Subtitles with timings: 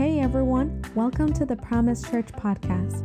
[0.00, 3.04] Hey everyone, welcome to the Promise Church podcast.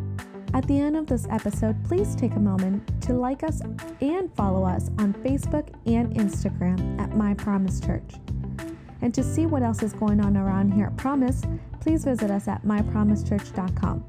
[0.54, 3.60] At the end of this episode, please take a moment to like us
[4.00, 8.13] and follow us on Facebook and Instagram at My Promise Church.
[9.02, 11.41] And to see what else is going on around here at Promise,
[11.81, 14.05] please visit us at mypromisechurch.com.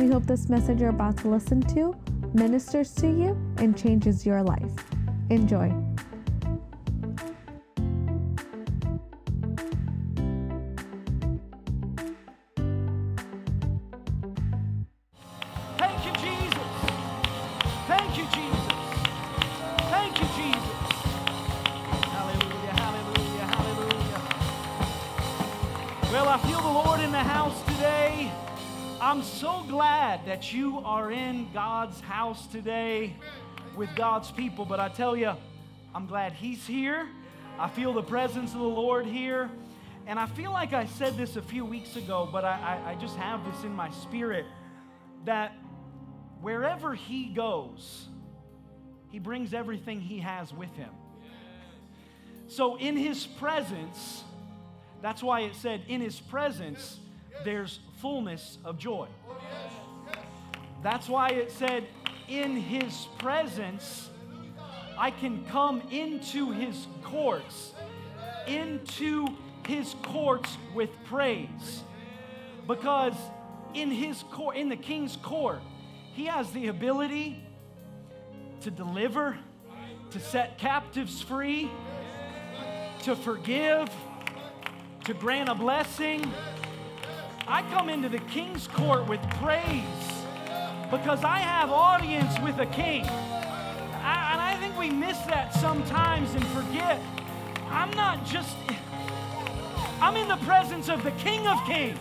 [0.00, 1.94] We hope this message you're about to listen to
[2.32, 4.72] ministers to you and changes your life.
[5.30, 5.72] Enjoy.
[30.54, 33.16] You are in God's house today
[33.76, 34.64] with God's people.
[34.64, 35.32] But I tell you,
[35.94, 37.08] I'm glad He's here.
[37.58, 39.50] I feel the presence of the Lord here.
[40.06, 42.94] And I feel like I said this a few weeks ago, but I, I, I
[42.94, 44.46] just have this in my spirit
[45.24, 45.52] that
[46.40, 48.06] wherever he goes,
[49.10, 50.90] he brings everything he has with him.
[52.46, 54.22] So, in his presence,
[55.00, 56.98] that's why it said, in his presence,
[57.44, 59.08] there's fullness of joy.
[60.84, 61.86] That's why it said,
[62.28, 64.10] in his presence,
[64.98, 67.72] I can come into his courts,
[68.46, 69.26] into
[69.66, 71.82] his courts with praise.
[72.68, 73.14] Because
[73.72, 75.62] in his court, in the king's court,
[76.12, 77.42] he has the ability
[78.60, 79.38] to deliver,
[80.10, 81.70] to set captives free,
[83.04, 83.88] to forgive,
[85.06, 86.30] to grant a blessing.
[87.48, 90.13] I come into the king's court with praise
[90.90, 93.04] because I have audience with a king.
[93.06, 97.00] I, and I think we miss that sometimes and forget.
[97.70, 98.56] I'm not just,
[100.00, 101.98] I'm in the presence of the King of Kings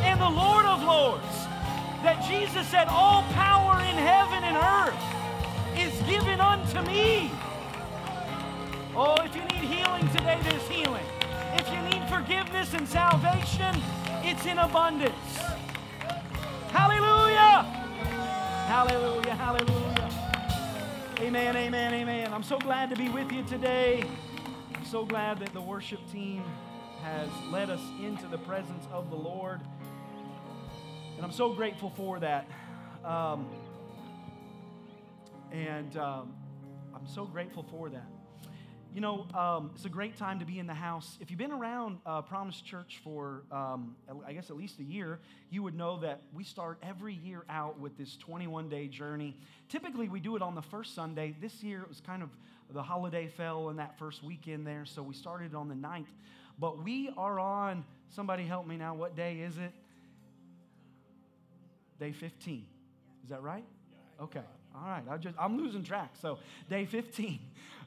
[0.00, 1.24] and the Lord of Lords.
[2.02, 5.16] That Jesus said, All power in heaven and earth
[5.76, 7.30] is given unto me.
[8.94, 11.04] Oh, if you need healing today, there's healing.
[11.54, 13.74] If you need forgiveness and salvation,
[14.22, 15.25] it's in abundance.
[18.66, 20.10] Hallelujah, hallelujah.
[21.20, 22.32] Amen, amen, amen.
[22.34, 24.02] I'm so glad to be with you today.
[24.74, 26.42] I'm so glad that the worship team
[27.00, 29.60] has led us into the presence of the Lord.
[31.14, 32.48] And I'm so grateful for that.
[33.04, 33.46] Um,
[35.52, 36.34] and um,
[36.92, 38.15] I'm so grateful for that.
[38.96, 41.18] You know, um, it's a great time to be in the house.
[41.20, 43.94] If you've been around uh, Promise Church for, um,
[44.26, 45.20] I guess, at least a year,
[45.50, 49.36] you would know that we start every year out with this 21 day journey.
[49.68, 51.36] Typically, we do it on the first Sunday.
[51.42, 52.30] This year, it was kind of
[52.72, 56.06] the holiday fell in that first weekend there, so we started on the 9th.
[56.58, 59.72] But we are on, somebody help me now, what day is it?
[62.00, 62.64] Day 15.
[63.24, 63.66] Is that right?
[64.22, 64.40] Okay.
[64.74, 65.02] All right.
[65.10, 66.14] I just I'm losing track.
[66.20, 66.38] So
[66.70, 67.38] day 15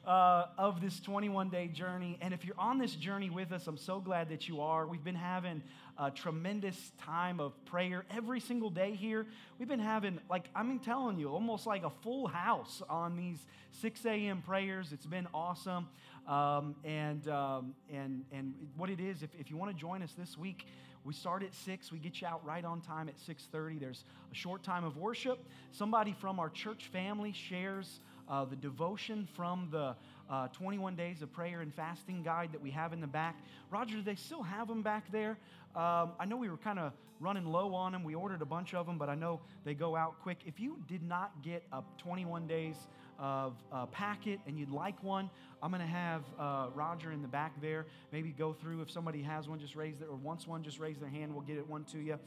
[0.06, 2.18] uh, of this 21 day journey.
[2.20, 4.86] And if you're on this journey with us, I'm so glad that you are.
[4.86, 5.62] We've been having
[5.98, 9.26] a tremendous time of prayer every single day here.
[9.58, 13.38] We've been having, like I'm telling you, almost like a full house on these
[13.80, 14.42] 6 a.m.
[14.42, 14.92] prayers.
[14.92, 15.88] It's been awesome.
[16.26, 20.12] Um, and, um, and, and what it is, if, if you want to join us
[20.16, 20.66] this week,
[21.04, 21.92] we start at 6.
[21.92, 23.80] We get you out right on time at 6.30.
[23.80, 25.38] There's a short time of worship.
[25.72, 28.00] Somebody from our church family shares
[28.30, 29.94] uh, the devotion from the
[30.30, 33.36] uh, 21 days of prayer and fasting guide that we have in the back.
[33.70, 35.36] Roger, do they still have them back there?
[35.74, 38.04] Um, I know we were kind of running low on them.
[38.04, 40.38] We ordered a bunch of them, but I know they go out quick.
[40.46, 42.76] If you did not get a 21 days
[43.18, 45.28] of uh, packet and you'd like one,
[45.62, 48.80] I'm going to have uh, Roger in the back there maybe go through.
[48.80, 51.34] If somebody has one, just raise their, or wants one, just raise their hand.
[51.34, 52.18] We'll get it one to you.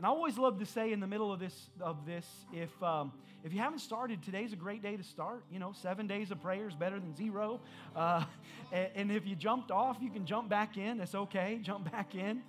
[0.00, 3.12] And I always love to say in the middle of this, of this if, um,
[3.44, 5.44] if you haven't started, today's a great day to start.
[5.52, 7.60] You know, seven days of prayer is better than zero.
[7.94, 8.24] Uh,
[8.72, 11.00] and, and if you jumped off, you can jump back in.
[11.00, 11.60] It's okay.
[11.62, 12.40] Jump back in.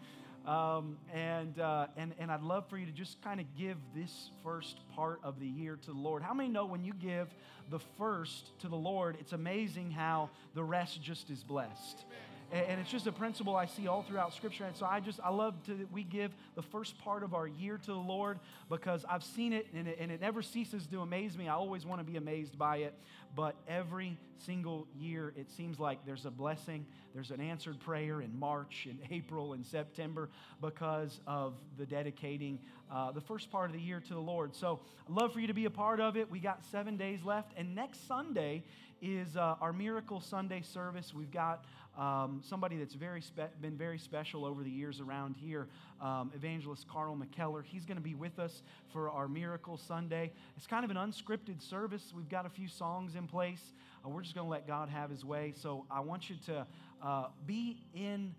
[0.47, 4.29] Um, and, uh, and, and I'd love for you to just kind of give this
[4.45, 6.23] first part of the year to the Lord.
[6.23, 7.27] How many know when you give
[7.69, 12.05] the first to the Lord, it's amazing how the rest just is blessed?
[12.05, 14.65] And, and it's just a principle I see all throughout Scripture.
[14.65, 17.77] And so I just, I love to, we give the first part of our year
[17.77, 18.39] to the Lord
[18.69, 21.47] because I've seen it and, it and it never ceases to amaze me.
[21.47, 22.93] I always want to be amazed by it.
[23.35, 28.37] but every single year it seems like there's a blessing, there's an answered prayer in
[28.37, 32.59] March, and April, and September because of the dedicating
[32.91, 34.53] uh, the first part of the year to the Lord.
[34.53, 36.29] So I'd love for you to be a part of it.
[36.29, 38.63] We got seven days left, and next Sunday
[39.01, 41.13] is uh, our Miracle Sunday service.
[41.13, 41.65] We've got
[41.97, 45.67] um, somebody that's very spe- been very special over the years around here,
[46.01, 47.63] um, Evangelist Carl McKellar.
[47.65, 50.31] He's going to be with us for our Miracle Sunday.
[50.55, 52.13] It's kind of an unscripted service.
[52.15, 53.61] We've got a few songs in place.
[54.05, 55.53] Uh, we're just going to let God have his way.
[55.55, 56.65] So I want you to
[57.03, 58.33] uh, be in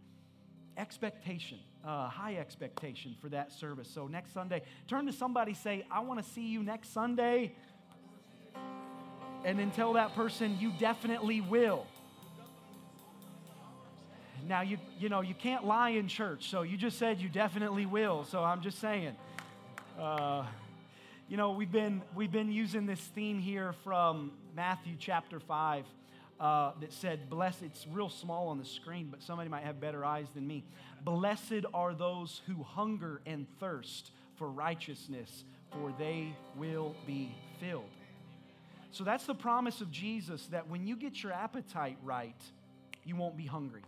[0.79, 3.89] expectation, uh, high expectation for that service.
[3.93, 7.55] So next Sunday, turn to somebody, say, I want to see you next Sunday.
[9.45, 11.87] And then tell that person, you definitely will.
[14.49, 17.87] Now, you, you know, you can't lie in church, so you just said you definitely
[17.87, 19.15] will, so I'm just saying.
[19.99, 20.45] Uh,
[21.29, 25.85] you know, we've been, we've been using this theme here from Matthew chapter 5
[26.41, 30.05] uh, that said, Blessed, it's real small on the screen, but somebody might have better
[30.05, 30.65] eyes than me.
[31.05, 37.85] Blessed are those who hunger and thirst for righteousness, for they will be filled.
[38.91, 42.37] So that's the promise of Jesus that when you get your appetite right,
[43.05, 43.83] you won't be hungry.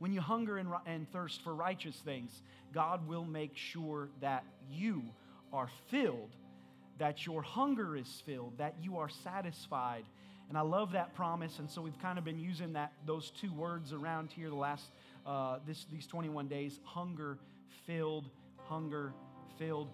[0.00, 2.42] When you hunger and, and thirst for righteous things,
[2.72, 5.02] God will make sure that you
[5.52, 6.30] are filled,
[6.98, 10.04] that your hunger is filled, that you are satisfied.
[10.48, 11.58] And I love that promise.
[11.58, 14.86] And so we've kind of been using that those two words around here the last
[15.26, 17.36] uh, this, these 21 days: hunger
[17.86, 18.24] filled,
[18.64, 19.12] hunger
[19.58, 19.90] filled.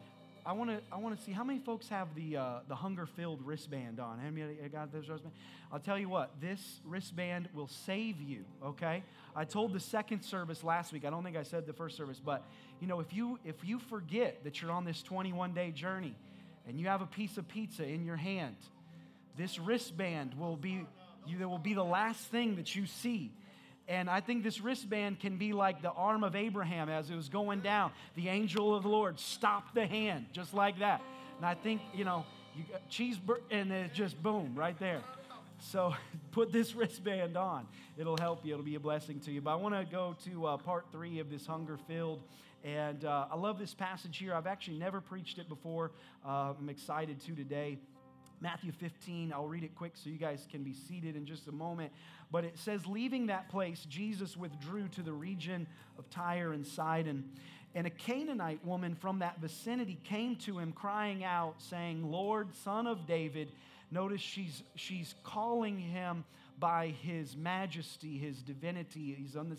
[0.46, 3.04] I want to I want to see how many folks have the uh, the hunger
[3.04, 4.20] filled wristband on.
[4.36, 5.34] You got this wristband?
[5.72, 8.44] I'll tell you what, this wristband will save you.
[8.64, 9.02] Okay,
[9.34, 11.04] I told the second service last week.
[11.04, 12.44] I don't think I said the first service, but
[12.80, 16.14] you know if you if you forget that you're on this 21 day journey,
[16.68, 18.56] and you have a piece of pizza in your hand,
[19.36, 20.86] this wristband will be
[21.26, 23.32] you, will be the last thing that you see
[23.88, 27.28] and I think this wristband can be like the arm of Abraham as it was
[27.28, 27.92] going down.
[28.16, 31.00] The angel of the Lord stopped the hand, just like that.
[31.36, 32.24] And I think, you know,
[32.56, 35.02] you got cheeseburger, and it just boom, right there.
[35.60, 35.94] So
[36.32, 37.66] put this wristband on.
[37.96, 38.54] It'll help you.
[38.54, 39.40] It'll be a blessing to you.
[39.40, 42.22] But I want to go to uh, part three of this hunger filled.
[42.64, 44.34] And uh, I love this passage here.
[44.34, 45.92] I've actually never preached it before.
[46.26, 47.78] Uh, I'm excited to today.
[48.46, 51.52] Matthew 15, I'll read it quick so you guys can be seated in just a
[51.52, 51.90] moment.
[52.30, 55.66] But it says, Leaving that place, Jesus withdrew to the region
[55.98, 57.24] of Tyre and Sidon.
[57.74, 62.86] And a Canaanite woman from that vicinity came to him, crying out, saying, Lord, son
[62.86, 63.50] of David.
[63.90, 66.24] Notice she's, she's calling him
[66.60, 69.16] by his majesty, his divinity.
[69.18, 69.56] He's, on the,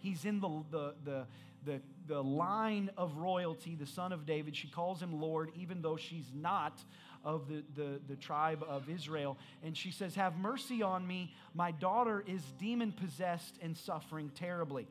[0.00, 1.26] he's in the, the, the,
[1.64, 4.56] the, the line of royalty, the son of David.
[4.56, 6.82] She calls him Lord, even though she's not
[7.24, 9.38] of the, the, the tribe of Israel.
[9.62, 11.34] And she says, Have mercy on me.
[11.54, 14.86] My daughter is demon possessed and suffering terribly.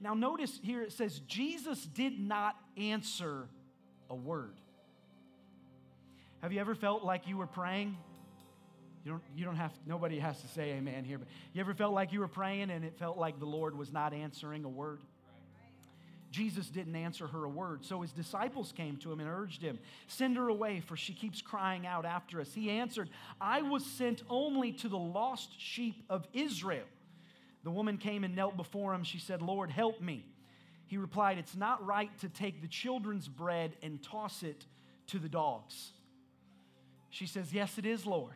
[0.00, 3.48] Now, notice here it says, Jesus did not answer
[4.10, 4.60] a word.
[6.42, 7.96] Have you ever felt like you were praying?
[9.04, 11.94] You don't, you don't have, nobody has to say amen here, but you ever felt
[11.94, 15.00] like you were praying and it felt like the Lord was not answering a word?
[16.34, 17.84] Jesus didn't answer her a word.
[17.84, 19.78] So his disciples came to him and urged him,
[20.08, 22.52] Send her away, for she keeps crying out after us.
[22.52, 23.08] He answered,
[23.40, 26.86] I was sent only to the lost sheep of Israel.
[27.62, 29.04] The woman came and knelt before him.
[29.04, 30.26] She said, Lord, help me.
[30.88, 34.66] He replied, It's not right to take the children's bread and toss it
[35.08, 35.92] to the dogs.
[37.10, 38.34] She says, Yes, it is, Lord.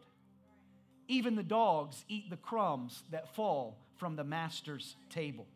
[1.08, 5.46] Even the dogs eat the crumbs that fall from the master's table.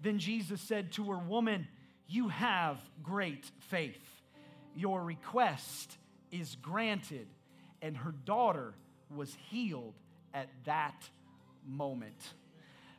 [0.00, 1.66] Then Jesus said to her, Woman,
[2.10, 4.02] you have great faith.
[4.74, 5.96] Your request
[6.32, 7.28] is granted.
[7.80, 8.74] And her daughter
[9.14, 9.94] was healed
[10.34, 11.08] at that
[11.66, 12.20] moment.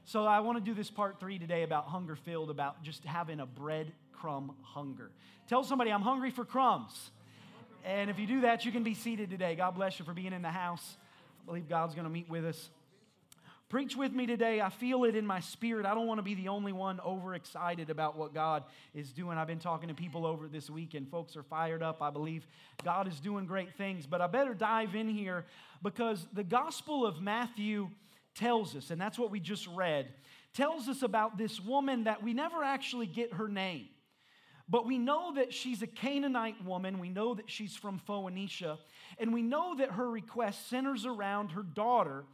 [0.06, 3.40] So, I want to do this part three today about hunger filled, about just having
[3.40, 5.12] a breadcrumb hunger.
[5.48, 7.12] Tell somebody, I'm hungry for crumbs.
[7.86, 9.56] And if you do that, you can be seated today.
[9.56, 10.98] God bless you for being in the house.
[11.42, 12.70] I believe God's going to meet with us.
[13.72, 14.60] Preach with me today.
[14.60, 15.86] I feel it in my spirit.
[15.86, 19.38] I don't want to be the only one overexcited about what God is doing.
[19.38, 22.02] I've been talking to people over this week, and folks are fired up.
[22.02, 22.46] I believe
[22.84, 24.06] God is doing great things.
[24.06, 25.46] But I better dive in here
[25.82, 27.90] because the Gospel of Matthew
[28.36, 30.10] tells us, and that's what we just read,
[30.54, 33.88] tells us about this woman that we never actually get her name.
[34.68, 37.00] But we know that she's a Canaanite woman.
[37.00, 38.80] We know that she's from Phoenicia.
[39.18, 42.26] And we know that her request centers around her daughter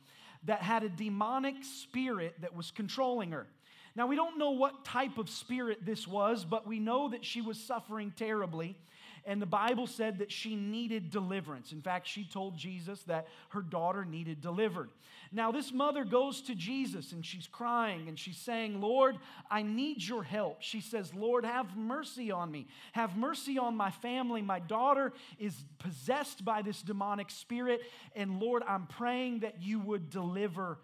[0.47, 3.47] that had a demonic spirit that was controlling her.
[3.95, 7.41] Now, we don't know what type of spirit this was, but we know that she
[7.41, 8.77] was suffering terribly.
[9.25, 11.71] And the Bible said that she needed deliverance.
[11.71, 14.89] In fact, she told Jesus that her daughter needed delivered.
[15.31, 19.17] Now, this mother goes to Jesus and she's crying and she's saying, Lord,
[19.49, 20.61] I need your help.
[20.61, 22.67] She says, Lord, have mercy on me.
[22.93, 24.41] Have mercy on my family.
[24.41, 27.81] My daughter is possessed by this demonic spirit.
[28.15, 30.79] And Lord, I'm praying that you would deliver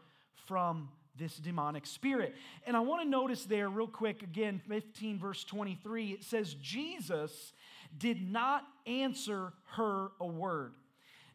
[0.47, 2.35] from this demonic spirit.
[2.65, 7.53] And I want to notice there, real quick, again, 15, verse 23, it says, Jesus
[7.97, 10.73] did not answer her a word.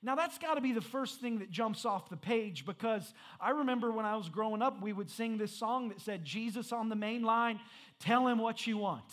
[0.02, 3.50] Now, that's got to be the first thing that jumps off the page because I
[3.50, 6.88] remember when I was growing up, we would sing this song that said, Jesus on
[6.88, 7.58] the main line,
[7.98, 9.04] tell him what you want.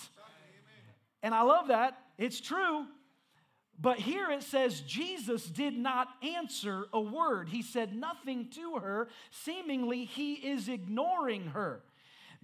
[1.24, 1.98] And I love that.
[2.20, 2.86] It's true.
[3.80, 7.50] But here it says Jesus did not answer a word.
[7.50, 9.10] He said nothing to her.
[9.32, 11.82] Seemingly, he is ignoring her.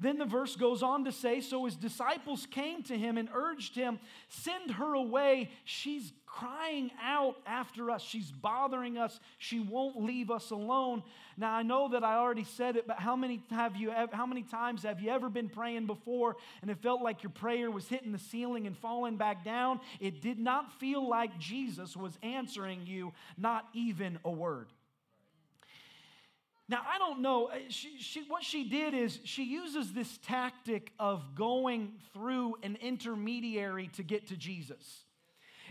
[0.01, 3.75] Then the verse goes on to say So his disciples came to him and urged
[3.75, 5.51] him, Send her away.
[5.63, 8.01] She's crying out after us.
[8.01, 9.20] She's bothering us.
[9.38, 11.03] She won't leave us alone.
[11.38, 14.41] Now I know that I already said it, but how many have you how many
[14.41, 18.12] times have you ever been praying before and it felt like your prayer was hitting
[18.12, 19.79] the ceiling and falling back down?
[20.00, 24.67] It did not feel like Jesus was answering you, not even a word.
[26.72, 27.48] Now, I don't know.
[27.48, 32.78] Uh, she, she, what she did is she uses this tactic of going through an
[32.82, 35.04] intermediary to get to Jesus.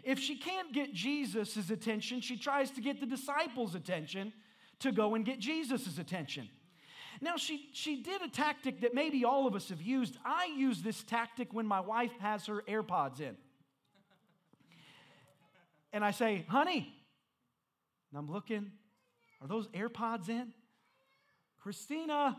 [0.04, 4.35] If she can't get Jesus' attention, she tries to get the disciples' attention
[4.80, 6.50] to go and get Jesus' attention.
[7.23, 10.19] Now, she, she did a tactic that maybe all of us have used.
[10.23, 13.38] I use this tactic when my wife has her AirPods in.
[15.95, 16.95] And I say, honey,
[18.11, 18.71] and I'm looking,
[19.40, 20.52] are those AirPods in?
[21.61, 22.38] Christina,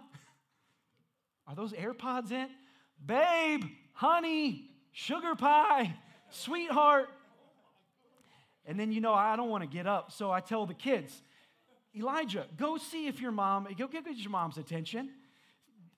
[1.48, 2.48] are those AirPods in?
[3.06, 3.64] Babe,
[3.94, 5.94] honey, sugar pie,
[6.30, 7.10] sweetheart.
[8.66, 11.22] And then, you know, I don't want to get up, so I tell the kids,
[11.96, 15.10] Elijah, go see if your mom, go get your mom's attention.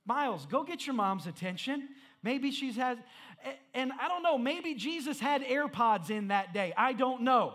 [0.06, 1.88] Miles, go get your mom's attention.
[2.24, 3.04] Maybe she's had,
[3.74, 6.74] and I don't know, maybe Jesus had AirPods in that day.
[6.76, 7.54] I don't know.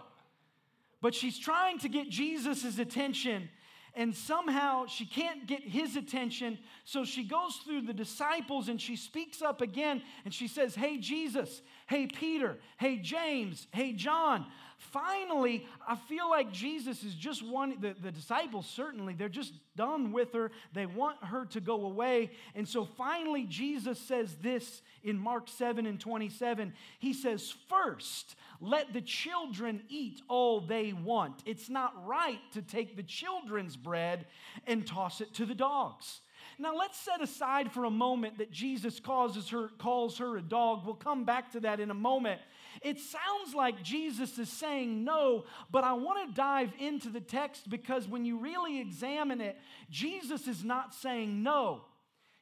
[1.00, 3.50] But she's trying to get Jesus' attention
[3.98, 6.56] and somehow she can't get his attention.
[6.84, 10.98] So she goes through the disciples and she speaks up again and she says, Hey,
[10.98, 14.46] Jesus, hey, Peter, hey, James, hey, John.
[14.78, 20.12] Finally, I feel like Jesus is just one, the, the disciples certainly, they're just done
[20.12, 20.52] with her.
[20.72, 22.30] They want her to go away.
[22.54, 26.72] And so finally, Jesus says this in Mark 7 and 27.
[27.00, 31.42] He says, First, let the children eat all they want.
[31.44, 34.26] It's not right to take the children's bread
[34.64, 36.20] and toss it to the dogs.
[36.58, 40.84] Now let's set aside for a moment that Jesus causes her, calls her a dog.
[40.84, 42.40] We'll come back to that in a moment.
[42.82, 47.68] It sounds like Jesus is saying no, but I want to dive into the text
[47.68, 49.56] because when you really examine it,
[49.90, 51.82] Jesus is not saying no,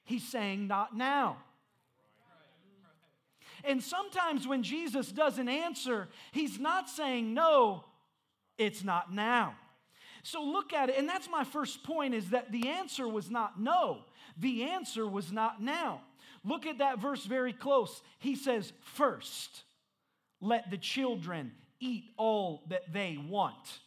[0.04, 1.38] he's saying not now.
[3.64, 7.84] And sometimes when Jesus doesn't answer, he's not saying no,
[8.58, 9.54] it's not now.
[10.22, 13.60] So look at it, and that's my first point is that the answer was not
[13.60, 13.98] no,
[14.36, 16.02] the answer was not now.
[16.44, 18.02] Look at that verse very close.
[18.18, 19.64] He says, First,
[20.40, 23.80] let the children eat all that they want.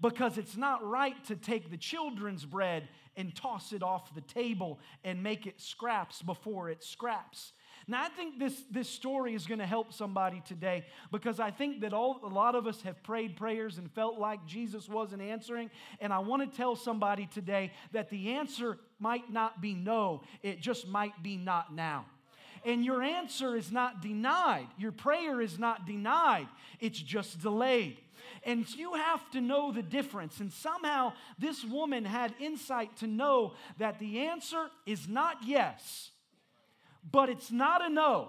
[0.00, 4.80] Because it's not right to take the children's bread and toss it off the table
[5.04, 7.52] and make it scraps before it scraps.
[7.88, 11.80] Now, I think this, this story is going to help somebody today because I think
[11.80, 15.70] that all, a lot of us have prayed prayers and felt like Jesus wasn't answering.
[16.00, 20.60] And I want to tell somebody today that the answer might not be no, it
[20.60, 22.06] just might be not now.
[22.64, 26.48] And your answer is not denied, your prayer is not denied,
[26.80, 27.98] it's just delayed.
[28.44, 30.40] And you have to know the difference.
[30.40, 36.12] And somehow this woman had insight to know that the answer is not yes
[37.10, 38.28] but it's not a no,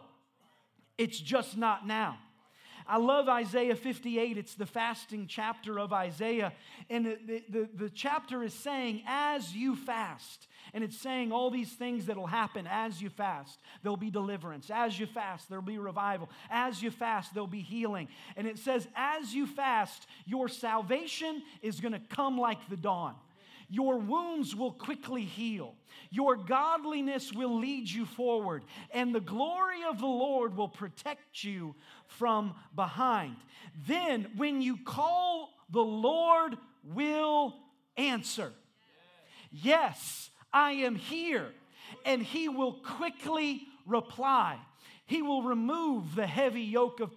[0.98, 2.18] it's just not now.
[2.86, 4.38] I love Isaiah 58.
[4.38, 6.52] It's the fasting chapter of Isaiah.
[6.90, 10.48] And the, the, the, chapter is saying, as you fast.
[10.74, 13.60] And it's saying all these things that will happen as you fast.
[13.84, 14.72] There'll be deliverance.
[14.74, 16.30] As you fast, there'll be revival.
[16.50, 18.08] As you fast, there'll be healing.
[18.36, 23.16] And it says, as you fast, your salvation is going to come like the dawn.
[23.70, 25.74] Your wounds will quickly heal.
[26.10, 31.76] Your godliness will lead you forward, and the glory of the Lord will protect you
[32.08, 33.36] from behind.
[33.88, 37.56] Then, when you call, the Lord will
[37.98, 38.52] answer.
[39.52, 41.48] Yes, I am here.
[42.06, 44.60] And he will quickly reply.
[45.06, 47.12] He will remove the heavy yoke of,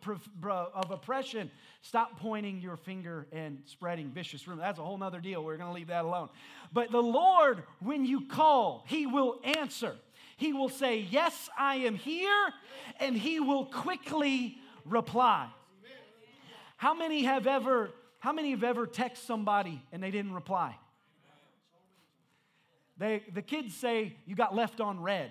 [0.44, 1.50] of oppression.
[1.82, 4.64] Stop pointing your finger and spreading vicious rumors.
[4.64, 5.44] That's a whole other deal.
[5.44, 6.28] We're going to leave that alone.
[6.72, 9.94] But the Lord, when you call, He will answer.
[10.36, 12.52] He will say, Yes, I am here,
[12.98, 15.48] and He will quickly reply.
[16.76, 20.76] How many have ever, how many have ever text somebody and they didn't reply?
[22.98, 25.30] They, the kids say you got left on read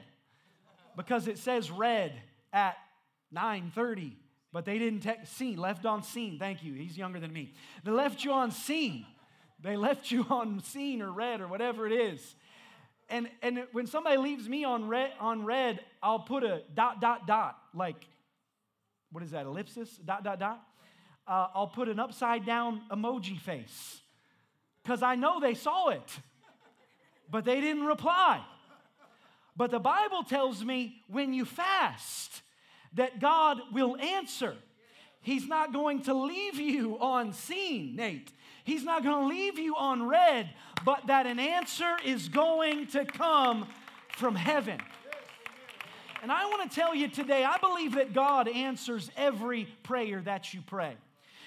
[0.96, 2.14] because it says read
[2.54, 2.78] at
[3.36, 4.14] 9:30,
[4.54, 6.40] but they didn't text seen, left on seen.
[6.40, 6.74] Thank you.
[6.74, 7.54] He's younger than me.
[7.84, 9.06] They left you on seen.
[9.62, 12.36] They left you on seen or read or whatever it is.
[13.10, 17.28] And, and when somebody leaves me on read, on read, I'll put a dot, dot,
[17.28, 18.04] dot, like,
[19.12, 20.62] what is that, ellipsis, dot, dot, dot?
[21.28, 24.02] Uh, I'll put an upside down emoji face
[24.84, 26.20] because I know they saw it,
[27.30, 28.42] but they didn't reply.
[29.56, 32.42] But the Bible tells me when you fast,
[32.96, 34.56] that God will answer.
[35.22, 38.32] He's not going to leave you on seen, Nate.
[38.64, 40.50] He's not going to leave you on read,
[40.84, 43.68] but that an answer is going to come
[44.10, 44.80] from heaven.
[46.22, 50.54] And I want to tell you today, I believe that God answers every prayer that
[50.54, 50.96] you pray.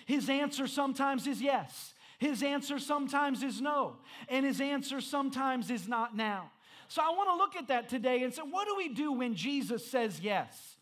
[0.06, 3.96] His answer sometimes is yes, His answer sometimes is no,
[4.28, 6.50] and His answer sometimes is not now.
[6.88, 9.34] So I want to look at that today and say, what do we do when
[9.34, 10.76] Jesus says yes?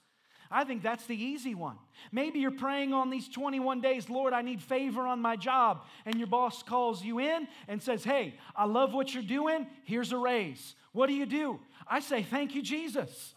[0.50, 1.76] I think that's the easy one.
[2.12, 5.84] Maybe you're praying on these 21 days, Lord, I need favor on my job.
[6.04, 9.66] And your boss calls you in and says, Hey, I love what you're doing.
[9.84, 10.76] Here's a raise.
[10.92, 11.58] What do you do?
[11.88, 13.34] I say, Thank you, Jesus.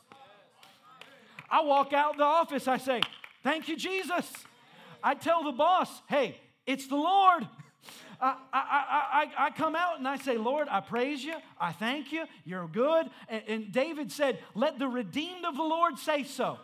[1.50, 3.01] I walk out the office, I say,
[3.41, 4.32] Thank you, Jesus.
[5.03, 7.48] I tell the boss, Hey, it's the Lord.
[8.21, 8.61] I, I,
[9.38, 11.35] I, I, come out and I say, Lord, I praise you.
[11.59, 12.25] I thank you.
[12.43, 13.09] You're good.
[13.29, 16.57] And, and David said, Let the redeemed of the Lord say so.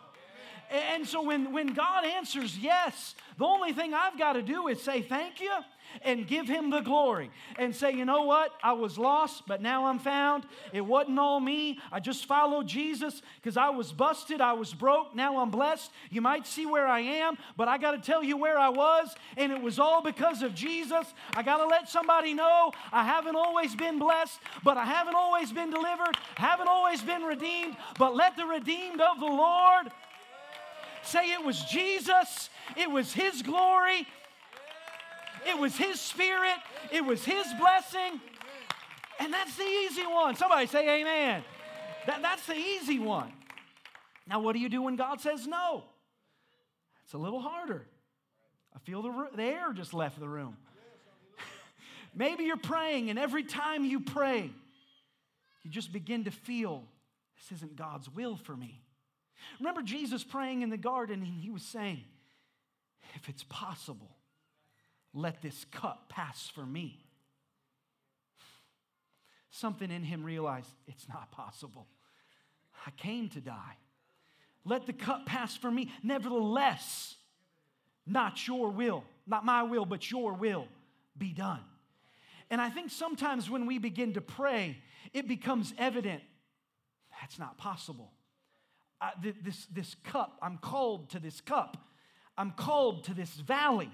[0.70, 4.82] And so when, when God answers yes, the only thing I've got to do is
[4.82, 5.52] say thank you
[6.02, 8.52] and give him the glory and say, you know what?
[8.62, 10.44] I was lost, but now I'm found.
[10.72, 11.78] It wasn't all me.
[11.92, 14.40] I just followed Jesus because I was busted.
[14.40, 15.14] I was broke.
[15.14, 15.90] Now I'm blessed.
[16.10, 19.14] You might see where I am, but I got to tell you where I was,
[19.36, 21.06] and it was all because of Jesus.
[21.34, 25.52] I got to let somebody know I haven't always been blessed, but I haven't always
[25.52, 29.92] been delivered, haven't always been redeemed, but let the redeemed of the Lord
[31.06, 34.08] Say it was Jesus, it was His glory,
[35.46, 36.56] it was His Spirit,
[36.92, 38.20] it was His blessing.
[39.18, 40.36] And that's the easy one.
[40.36, 41.42] Somebody say amen.
[42.06, 43.32] That, that's the easy one.
[44.26, 45.84] Now, what do you do when God says no?
[47.04, 47.86] It's a little harder.
[48.74, 50.56] I feel the, the air just left the room.
[52.14, 54.50] Maybe you're praying, and every time you pray,
[55.62, 56.84] you just begin to feel
[57.36, 58.82] this isn't God's will for me.
[59.60, 62.04] Remember Jesus praying in the garden and he was saying,
[63.14, 64.15] If it's possible,
[65.16, 67.04] let this cup pass for me.
[69.50, 71.86] Something in him realized it's not possible.
[72.86, 73.76] I came to die.
[74.64, 75.90] Let the cup pass for me.
[76.02, 77.16] Nevertheless,
[78.06, 80.68] not your will, not my will, but your will
[81.16, 81.60] be done.
[82.50, 84.76] And I think sometimes when we begin to pray,
[85.12, 86.22] it becomes evident
[87.20, 88.12] that's not possible
[89.20, 91.76] this, this cup, I'm called to this cup.
[92.38, 93.90] I'm called to this valley.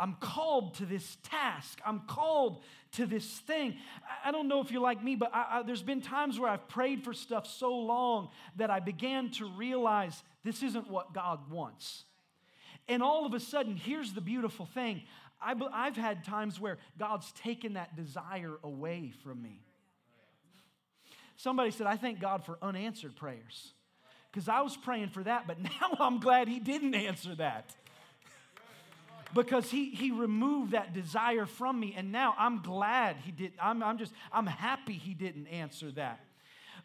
[0.00, 1.78] I'm called to this task.
[1.84, 3.76] I'm called to this thing.
[4.24, 6.66] I don't know if you're like me, but I, I, there's been times where I've
[6.68, 12.04] prayed for stuff so long that I began to realize this isn't what God wants.
[12.88, 15.02] And all of a sudden, here's the beautiful thing
[15.40, 19.60] I, I've had times where God's taken that desire away from me.
[21.36, 23.74] Somebody said, I thank God for unanswered prayers
[24.32, 27.74] because I was praying for that, but now I'm glad he didn't answer that.
[29.34, 33.52] Because he, he removed that desire from me, and now I'm glad he did.
[33.60, 36.20] I'm, I'm just, I'm happy he didn't answer that.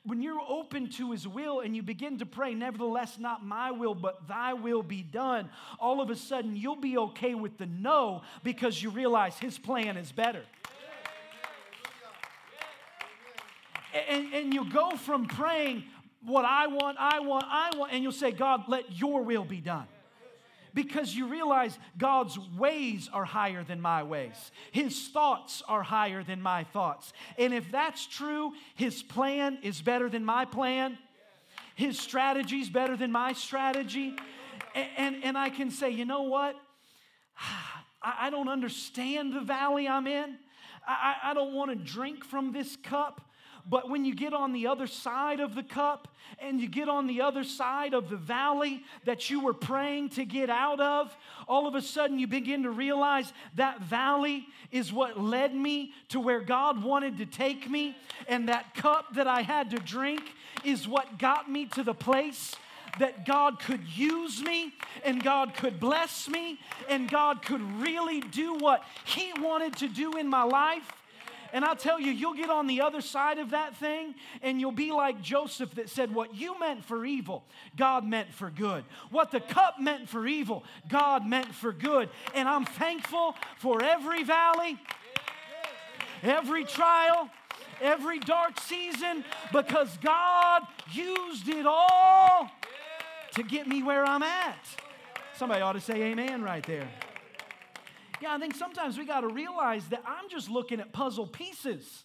[0.04, 3.96] When you're open to his will and you begin to pray, nevertheless, not my will,
[3.96, 8.22] but thy will be done, all of a sudden you'll be okay with the no
[8.44, 10.44] because you realize his plan is better.
[14.08, 15.86] And, and you go from praying,
[16.22, 19.62] what I want, I want, I want, and you'll say, God, let your will be
[19.62, 19.88] done.
[20.76, 24.52] Because you realize God's ways are higher than my ways.
[24.72, 27.14] His thoughts are higher than my thoughts.
[27.40, 30.98] And if that's true, His plan is better than my plan.
[31.76, 34.16] His strategy is better than my strategy.
[34.76, 36.56] And, and, and I can say, you know what?
[38.04, 40.38] I, I don't understand the valley I'm in.
[40.88, 43.22] I, I don't want to drink from this cup
[43.68, 46.08] But when you get on the other side of the cup
[46.40, 50.26] and you get on the other side of the valley that you were praying to
[50.26, 51.16] get out of,
[51.48, 56.20] all of a sudden you begin to realize that valley is what led me to
[56.20, 57.98] where God wanted to take me.
[58.28, 60.22] And that cup that I had to drink
[60.64, 62.56] is what got me to the place
[63.00, 64.74] that God could use me
[65.04, 70.18] and God could bless me and God could really do what He wanted to do
[70.18, 70.92] in my life.
[71.56, 74.74] And I'll tell you, you'll get on the other side of that thing and you'll
[74.74, 77.46] be like Joseph that said, What you meant for evil,
[77.78, 78.84] God meant for good.
[79.10, 82.10] What the cup meant for evil, God meant for good.
[82.34, 84.78] And I'm thankful for every valley,
[86.22, 87.30] every trial,
[87.80, 92.52] every dark season because God used it all
[93.34, 94.68] to get me where I'm at.
[95.38, 96.90] Somebody ought to say amen right there.
[98.22, 102.04] Yeah, I think sometimes we got to realize that I'm just looking at puzzle pieces,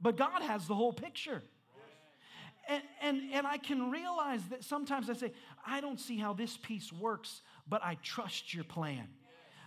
[0.00, 1.42] but God has the whole picture.
[2.66, 5.32] And, and, and I can realize that sometimes I say,
[5.66, 9.08] I don't see how this piece works, but I trust your plan.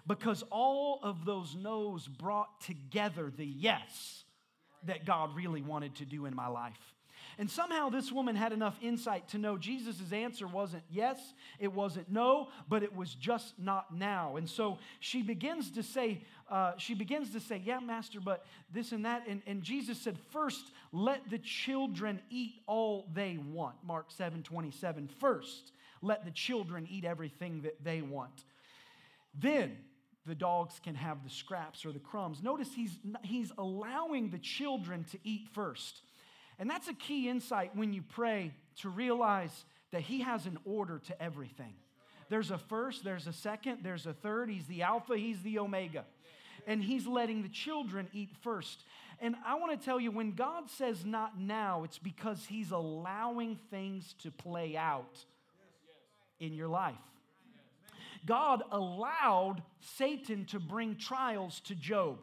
[0.07, 4.23] Because all of those no's brought together the yes
[4.85, 6.79] that God really wanted to do in my life.
[7.39, 11.19] And somehow this woman had enough insight to know Jesus' answer wasn't yes,
[11.59, 14.37] it wasn't no, but it was just not now.
[14.37, 18.91] And so she begins to say, uh, she begins to say, yeah, master, but this
[18.91, 19.27] and that.
[19.27, 23.75] And, and Jesus said, first, let the children eat all they want.
[23.83, 25.07] Mark 7 27.
[25.19, 28.45] First, let the children eat everything that they want.
[29.39, 29.77] Then,
[30.25, 32.43] the dogs can have the scraps or the crumbs.
[32.43, 36.01] Notice he's, he's allowing the children to eat first.
[36.59, 40.99] And that's a key insight when you pray to realize that He has an order
[41.07, 41.73] to everything.
[42.29, 44.49] There's a first, there's a second, there's a third.
[44.49, 46.05] He's the Alpha, He's the Omega.
[46.65, 48.83] And He's letting the children eat first.
[49.19, 53.57] And I want to tell you, when God says not now, it's because He's allowing
[53.71, 55.25] things to play out
[56.39, 56.95] in your life.
[58.25, 62.19] God allowed Satan to bring trials to Job.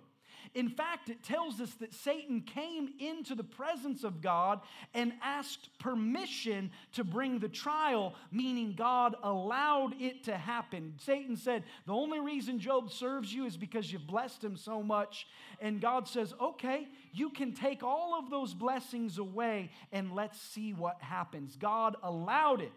[0.54, 4.60] In fact, it tells us that Satan came into the presence of God
[4.94, 10.94] and asked permission to bring the trial, meaning God allowed it to happen.
[10.98, 15.26] Satan said, The only reason Job serves you is because you've blessed him so much.
[15.60, 20.72] And God says, Okay, you can take all of those blessings away and let's see
[20.72, 21.56] what happens.
[21.56, 22.72] God allowed it.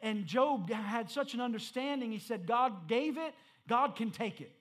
[0.00, 2.10] And Job had such an understanding.
[2.10, 3.34] He said, God gave it,
[3.68, 4.52] God can take it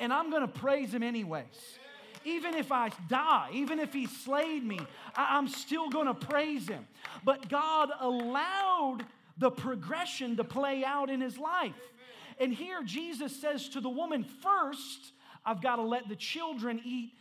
[0.00, 1.78] and I'm going to praise him anyways.
[2.24, 4.80] Even if I die, even if he slayed me,
[5.14, 6.86] I- I'm still going to praise him.
[7.24, 9.04] But God allowed
[9.38, 11.74] the progression to play out in his life.
[12.40, 15.12] And here Jesus says to the woman, First,
[15.44, 17.12] I've got to let the children eat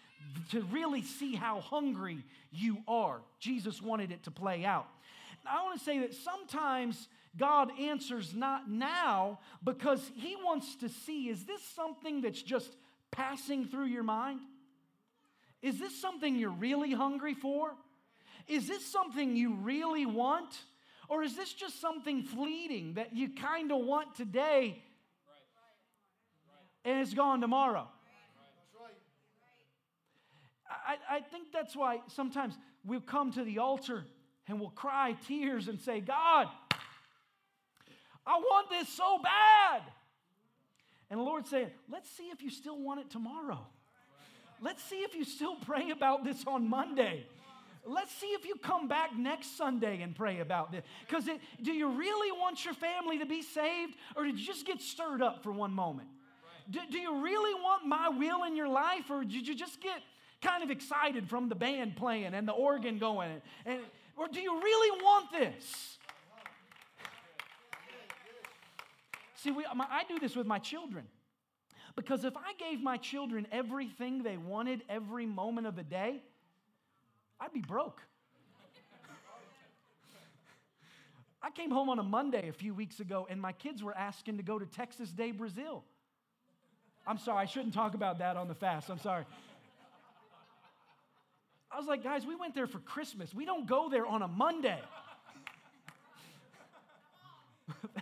[0.52, 3.22] to really see how hungry you are.
[3.40, 4.88] Jesus wanted it to play out.
[5.46, 7.08] I want to say that sometimes
[7.38, 12.76] God answers not now because He wants to see is this something that's just
[13.12, 14.40] passing through your mind?
[15.62, 17.74] Is this something you're really hungry for?
[18.48, 20.56] Is this something you really want?
[21.08, 24.82] Or is this just something fleeting that you kind of want today
[26.84, 27.88] and it's gone tomorrow?
[30.70, 34.04] I, I think that's why sometimes we'll come to the altar
[34.48, 36.48] and we'll cry tears and say, God,
[38.26, 39.82] I want this so bad.
[41.10, 43.60] And the Lord's saying, let's see if you still want it tomorrow.
[44.62, 47.26] Let's see if you still pray about this on Monday.
[47.86, 50.84] Let's see if you come back next Sunday and pray about this.
[51.08, 51.30] Because
[51.62, 55.22] do you really want your family to be saved, or did you just get stirred
[55.22, 56.08] up for one moment?
[56.72, 60.02] Do, do you really want my will in your life, or did you just get
[60.42, 63.42] kind of excited from the band playing and the organ going?
[63.68, 63.80] And
[64.18, 65.95] or do you really want this?
[69.46, 71.06] See, we, I do this with my children.
[71.96, 76.24] Because if I gave my children everything they wanted every moment of the day,
[77.40, 78.02] I'd be broke.
[81.44, 84.38] I came home on a Monday a few weeks ago and my kids were asking
[84.38, 85.84] to go to Texas de, Brazil.
[87.06, 88.90] I'm sorry, I shouldn't talk about that on the fast.
[88.90, 89.26] I'm sorry.
[91.72, 93.32] I was like, guys, we went there for Christmas.
[93.32, 94.82] We don't go there on a Monday.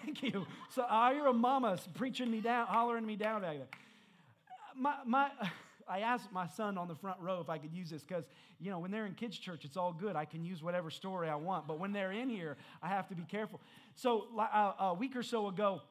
[0.04, 0.46] Thank you.
[0.70, 3.68] So I hear a mama preaching me down, hollering me down back there.
[4.76, 5.30] My, my,
[5.88, 8.26] I asked my son on the front row if I could use this because,
[8.60, 10.16] you know, when they're in kids' church, it's all good.
[10.16, 11.68] I can use whatever story I want.
[11.68, 13.62] But when they're in here, I have to be careful.
[13.96, 15.82] So uh, a week or so ago,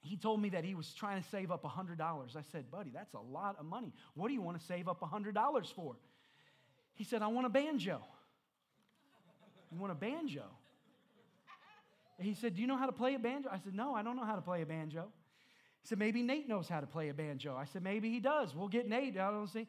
[0.00, 2.00] he told me that he was trying to save up $100.
[2.36, 3.92] I said, buddy, that's a lot of money.
[4.14, 5.96] What do you want to save up $100 for?
[6.94, 8.00] He said, I want a banjo.
[9.72, 10.44] You want a banjo?
[12.26, 13.48] He said, Do you know how to play a banjo?
[13.50, 15.06] I said, No, I don't know how to play a banjo.
[15.82, 17.56] He said, Maybe Nate knows how to play a banjo.
[17.56, 18.54] I said, Maybe he does.
[18.54, 19.16] We'll get Nate.
[19.16, 19.66] I don't see.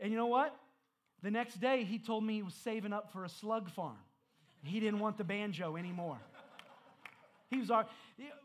[0.00, 0.56] And you know what?
[1.22, 3.98] The next day, he told me he was saving up for a slug farm.
[4.62, 6.18] He didn't want the banjo anymore.
[7.50, 7.86] He was our,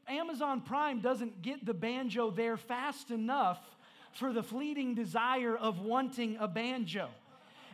[0.08, 3.60] Amazon Prime doesn't get the banjo there fast enough
[4.14, 7.10] for the fleeting desire of wanting a banjo.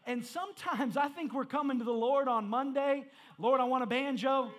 [0.06, 3.06] And sometimes I think we're coming to the Lord on Monday,
[3.38, 4.52] Lord, I want a banjo.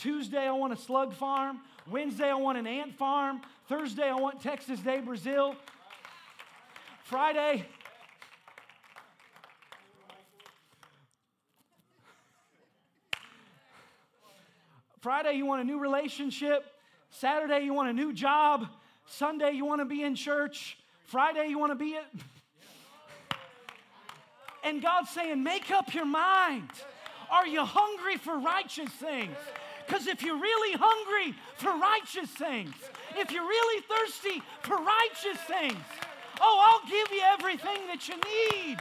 [0.00, 1.60] Tuesday, I want a slug farm.
[1.90, 3.42] Wednesday, I want an ant farm.
[3.68, 5.54] Thursday, I want Texas de Brazil.
[7.04, 7.66] Friday,
[15.00, 16.64] Friday, you want a new relationship.
[17.10, 18.66] Saturday, you want a new job.
[19.04, 20.78] Sunday, you want to be in church.
[21.04, 22.06] Friday, you want to be it.
[24.64, 26.70] And God's saying, make up your mind.
[27.30, 29.36] Are you hungry for righteous things?
[29.90, 32.72] Because if you're really hungry for righteous things,
[33.16, 35.82] if you're really thirsty for righteous things,
[36.40, 38.78] oh, I'll give you everything that you need.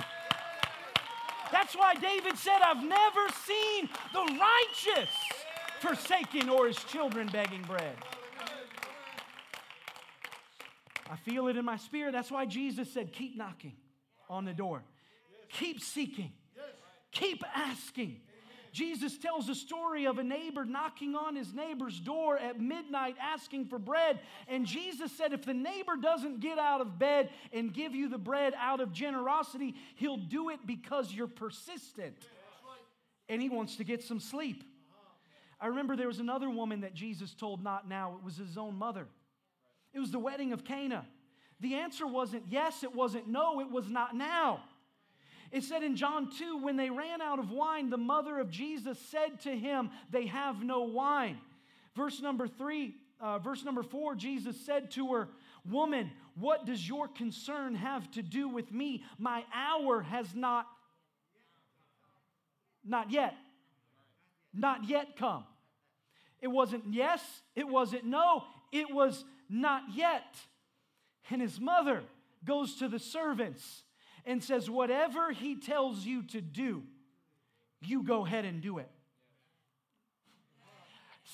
[1.52, 5.10] That's why David said, I've never seen the righteous
[5.80, 7.96] forsaken or his children begging bread.
[11.10, 12.12] I feel it in my spirit.
[12.12, 13.74] That's why Jesus said, Keep knocking
[14.30, 14.84] on the door,
[15.52, 16.34] keep seeking,
[17.12, 18.22] keep asking.
[18.72, 23.66] Jesus tells a story of a neighbor knocking on his neighbor's door at midnight asking
[23.66, 24.20] for bread.
[24.48, 28.18] And Jesus said, If the neighbor doesn't get out of bed and give you the
[28.18, 32.16] bread out of generosity, he'll do it because you're persistent.
[33.28, 34.64] And he wants to get some sleep.
[35.62, 38.76] I remember there was another woman that Jesus told not now, it was his own
[38.76, 39.08] mother.
[39.94, 41.06] It was the wedding of Cana.
[41.60, 44.62] The answer wasn't yes, it wasn't no, it was not now.
[45.52, 49.00] It said in John 2 when they ran out of wine, the mother of Jesus
[49.10, 51.40] said to him, They have no wine.
[51.96, 55.30] Verse number three, uh, verse number four, Jesus said to her,
[55.70, 59.04] Woman, what does your concern have to do with me?
[59.18, 60.68] My hour has not,
[62.86, 63.34] not yet
[64.54, 65.44] not yet come.
[66.42, 67.22] It wasn't yes,
[67.56, 70.38] it wasn't no, it was not yet.
[71.30, 72.02] And his mother
[72.46, 73.84] goes to the servants
[74.30, 76.84] and says, Whatever he tells you to do,
[77.82, 78.90] you go ahead and do it.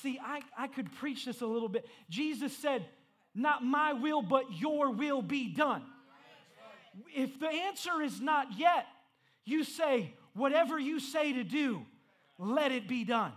[0.02, 1.86] See, I, I could preach this a little bit.
[2.10, 2.86] Jesus said,
[3.36, 5.84] Not my will, but your will be done.
[7.14, 8.86] If the answer is not yet,
[9.44, 11.82] you say, Whatever you say to do,
[12.38, 13.34] let it be done.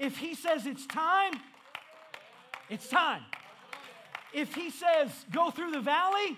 [0.00, 1.32] If he says it's time,
[2.68, 3.22] it's time.
[4.32, 6.36] If he says go through the valley,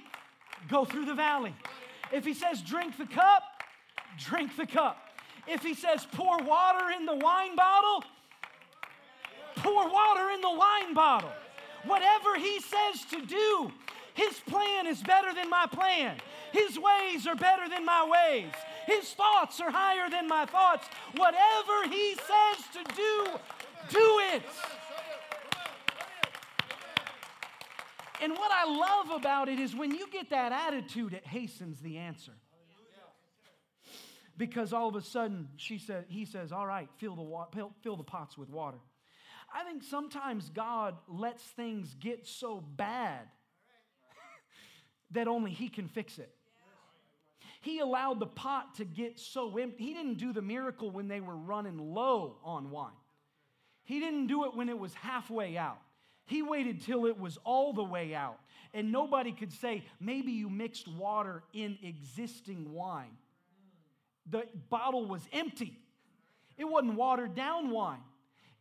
[0.68, 1.54] go through the valley.
[2.12, 3.42] If he says drink the cup,
[4.18, 4.96] drink the cup.
[5.46, 8.04] If he says pour water in the wine bottle,
[9.56, 11.32] pour water in the wine bottle.
[11.84, 13.72] Whatever he says to do,
[14.14, 16.16] his plan is better than my plan.
[16.52, 18.50] His ways are better than my ways.
[18.86, 20.88] His thoughts are higher than my thoughts.
[21.16, 23.26] Whatever He says to do,
[23.90, 24.42] do it.
[28.20, 31.98] And what I love about it is when you get that attitude, it hastens the
[31.98, 32.32] answer.
[34.36, 37.72] Because all of a sudden, she said, he says, All right, fill the, wa- fill,
[37.82, 38.78] fill the pots with water.
[39.52, 43.26] I think sometimes God lets things get so bad
[45.10, 46.32] that only He can fix it.
[47.60, 49.84] He allowed the pot to get so empty.
[49.84, 52.92] He didn't do the miracle when they were running low on wine.
[53.84, 55.80] He didn't do it when it was halfway out.
[56.28, 58.38] He waited till it was all the way out.
[58.74, 63.16] And nobody could say, maybe you mixed water in existing wine.
[64.28, 65.78] The bottle was empty.
[66.58, 68.02] It wasn't watered down wine,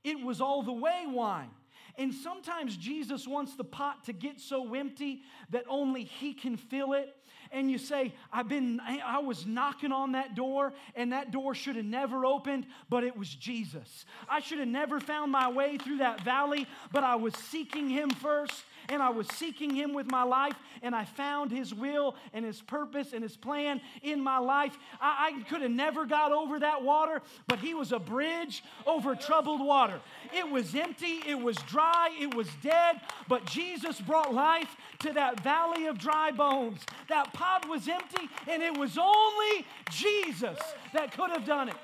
[0.03, 1.49] it was all the way wine.
[1.97, 6.93] And sometimes Jesus wants the pot to get so empty that only He can fill
[6.93, 7.13] it
[7.51, 11.75] and you say, I've been, I was knocking on that door and that door should
[11.75, 14.05] have never opened, but it was Jesus.
[14.29, 18.09] I should have never found my way through that valley, but I was seeking him
[18.09, 22.45] first and I was seeking Him with my life, and I found His will and
[22.45, 24.77] His purpose and His plan in my life.
[24.99, 29.15] I, I could have never got over that water, but He was a bridge over
[29.15, 29.99] troubled water.
[30.33, 35.39] It was empty, it was dry, it was dead, but Jesus brought life to that
[35.41, 36.81] valley of dry bones.
[37.09, 40.57] That pot was empty, and it was only Jesus
[40.93, 41.75] that could have done it.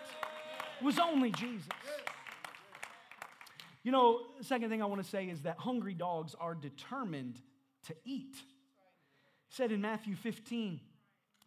[0.80, 1.68] It was only Jesus.
[3.84, 7.40] You know, second thing I want to say is that hungry dogs are determined
[7.88, 8.36] to eat.
[8.36, 10.80] It said in Matthew 15,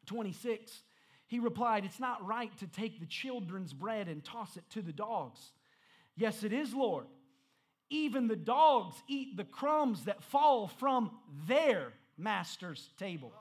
[0.04, 0.82] 26,
[1.26, 4.92] He replied, It's not right to take the children's bread and toss it to the
[4.92, 5.40] dogs.
[6.14, 7.06] Yes, it is, Lord.
[7.88, 11.10] Even the dogs eat the crumbs that fall from
[11.46, 13.32] their master's table.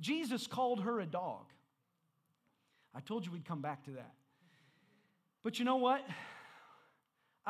[0.00, 1.44] Jesus called her a dog.
[2.94, 4.12] I told you we'd come back to that.
[5.42, 6.02] But you know what?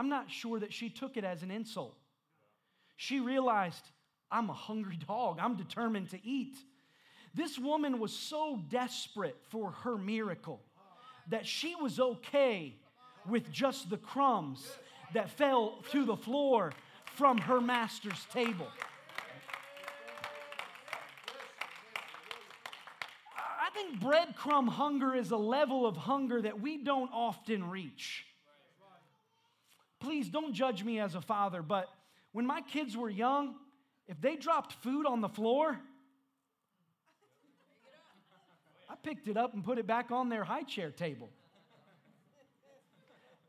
[0.00, 1.94] I'm not sure that she took it as an insult.
[2.96, 3.84] She realized,
[4.32, 5.38] I'm a hungry dog.
[5.38, 6.56] I'm determined to eat.
[7.34, 10.62] This woman was so desperate for her miracle
[11.28, 12.76] that she was okay
[13.28, 14.66] with just the crumbs
[15.12, 16.72] that fell to the floor
[17.16, 18.68] from her master's table.
[23.36, 28.24] I think breadcrumb hunger is a level of hunger that we don't often reach.
[30.00, 31.88] Please don't judge me as a father, but
[32.32, 33.54] when my kids were young,
[34.08, 35.78] if they dropped food on the floor,
[38.88, 41.28] I picked it up and put it back on their high chair table.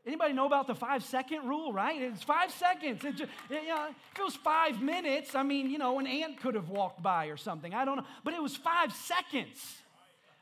[0.04, 2.00] Anybody know about the five second rule, right?
[2.02, 3.04] It's five seconds.
[3.04, 6.08] It just, it, you know, if it was five minutes, I mean, you know, an
[6.08, 7.72] ant could have walked by or something.
[7.72, 8.06] I don't know.
[8.24, 9.76] But it was five seconds.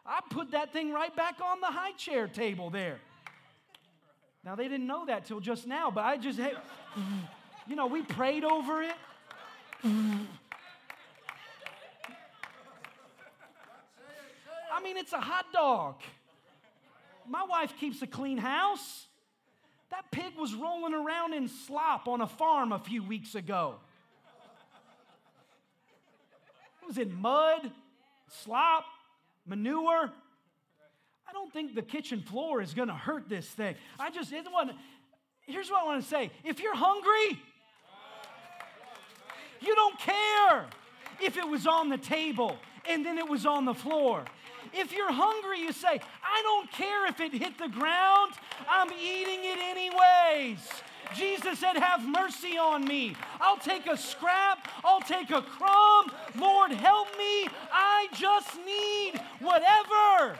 [0.06, 3.00] I put that thing right back on the high chair table there.
[4.44, 6.52] Now, they didn't know that till just now, but I just, hey,
[7.68, 8.94] you know, we prayed over it.
[14.72, 15.96] I mean, it's a hot dog.
[17.28, 19.06] My wife keeps a clean house.
[19.90, 23.74] That pig was rolling around in slop on a farm a few weeks ago.
[26.82, 27.70] It was in mud,
[28.28, 28.84] slop,
[29.46, 30.10] manure.
[31.30, 33.76] I don't think the kitchen floor is going to hurt this thing.
[34.00, 34.72] I just, want,
[35.46, 36.32] here's what I want to say.
[36.42, 37.40] If you're hungry,
[39.60, 40.66] you don't care
[41.22, 42.56] if it was on the table
[42.88, 44.24] and then it was on the floor.
[44.72, 48.32] If you're hungry, you say, I don't care if it hit the ground,
[48.68, 50.58] I'm eating it anyways.
[51.14, 53.14] Jesus said, Have mercy on me.
[53.40, 56.10] I'll take a scrap, I'll take a crumb.
[56.36, 57.46] Lord, help me.
[57.72, 60.36] I just need whatever.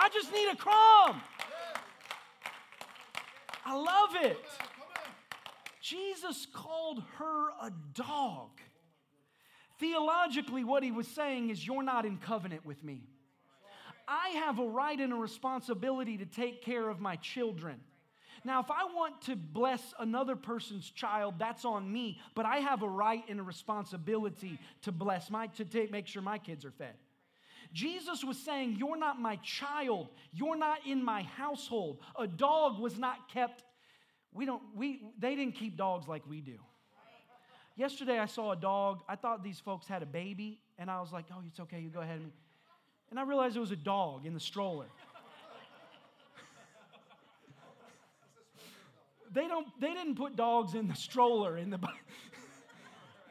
[0.00, 1.20] I just need a crumb.
[3.66, 4.38] I love it.
[5.82, 8.48] Jesus called her a dog.
[9.78, 13.02] Theologically, what he was saying is, You're not in covenant with me.
[14.08, 17.78] I have a right and a responsibility to take care of my children.
[18.42, 22.82] Now, if I want to bless another person's child, that's on me, but I have
[22.82, 26.70] a right and a responsibility to bless my, to take, make sure my kids are
[26.70, 26.94] fed.
[27.72, 30.08] Jesus was saying, You're not my child.
[30.32, 31.98] You're not in my household.
[32.18, 33.62] A dog was not kept,
[34.32, 36.58] we don't, we, they didn't keep dogs like we do.
[37.76, 39.00] Yesterday, I saw a dog.
[39.08, 41.88] I thought these folks had a baby, and I was like, oh, it's okay, you
[41.88, 42.20] go ahead.
[43.10, 44.84] And I realized it was a dog in the stroller.
[49.32, 51.56] they, don't, they didn't put dogs in the stroller.
[51.56, 51.78] In the,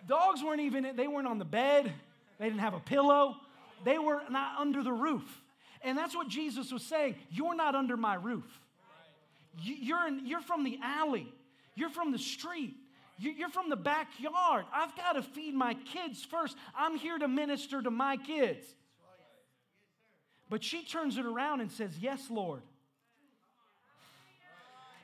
[0.08, 1.93] dogs weren't even, they weren't on the bed.
[2.39, 3.36] They didn't have a pillow.
[3.83, 5.41] They were not under the roof.
[5.81, 7.15] And that's what Jesus was saying.
[7.29, 8.45] You're not under my roof.
[9.61, 11.31] You're, in, you're from the alley.
[11.75, 12.75] You're from the street.
[13.17, 14.65] You're from the backyard.
[14.73, 16.55] I've got to feed my kids first.
[16.75, 18.65] I'm here to minister to my kids.
[20.49, 22.61] But she turns it around and says, Yes, Lord.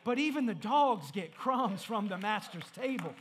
[0.05, 3.13] But even the dogs get crumbs from the master's table.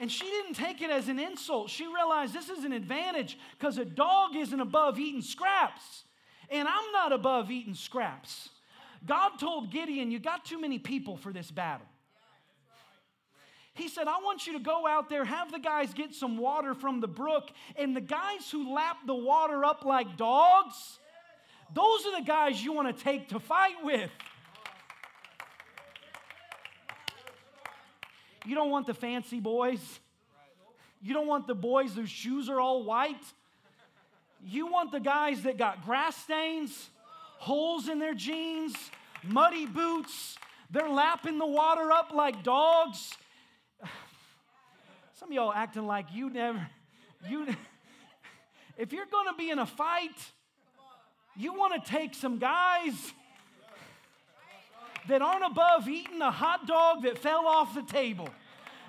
[0.00, 1.70] And she didn't take it as an insult.
[1.70, 6.04] She realized this is an advantage because a dog isn't above eating scraps.
[6.50, 8.50] And I'm not above eating scraps.
[9.06, 11.86] God told Gideon, You got too many people for this battle.
[13.74, 16.74] He said, I want you to go out there, have the guys get some water
[16.74, 20.98] from the brook, and the guys who lap the water up like dogs,
[21.72, 24.10] those are the guys you want to take to fight with.
[28.48, 29.80] You don't want the fancy boys.
[31.02, 33.22] You don't want the boys whose shoes are all white.
[34.42, 36.90] You want the guys that got grass stains
[37.38, 38.74] holes in their jeans,
[39.22, 40.36] muddy boots.
[40.70, 43.12] They're lapping the water up like dogs.
[45.18, 46.66] Some of y'all acting like you never,
[47.28, 47.46] you,
[48.78, 50.18] if you're to be in a fight,
[51.36, 52.94] you want to take some guys
[55.08, 58.28] that aren't above eating a hot dog that fell off the table.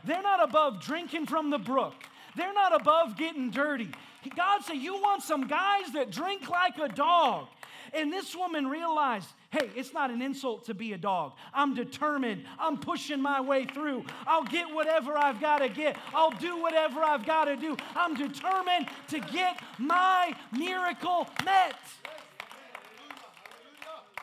[0.03, 1.95] They're not above drinking from the brook.
[2.35, 3.89] They're not above getting dirty.
[4.35, 7.47] God said, You want some guys that drink like a dog
[7.93, 11.33] And this woman realized hey, it's not an insult to be a dog.
[11.53, 12.43] I'm determined.
[12.59, 14.05] I'm pushing my way through.
[14.27, 17.75] I'll get whatever I've got to get, I'll do whatever I've got to do.
[17.95, 21.75] I'm determined to get my miracle met.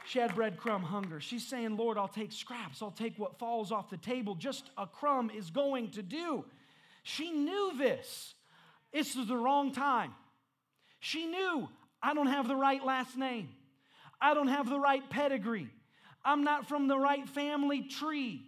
[0.07, 1.21] She had breadcrumb hunger.
[1.21, 2.81] She's saying, Lord, I'll take scraps.
[2.81, 4.37] I'll take what falls off the table.
[4.37, 6.45] Just a crumb is going to do.
[7.03, 8.35] She knew this.
[8.93, 10.15] This was the wrong time.
[11.01, 11.69] She knew
[12.01, 13.49] I don't have the right last name.
[14.21, 15.69] I don't have the right pedigree.
[16.25, 18.43] I'm not from the right family tree.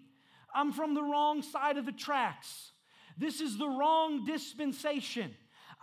[0.54, 2.72] I'm from the wrong side of the tracks.
[3.16, 5.34] This is the wrong dispensation.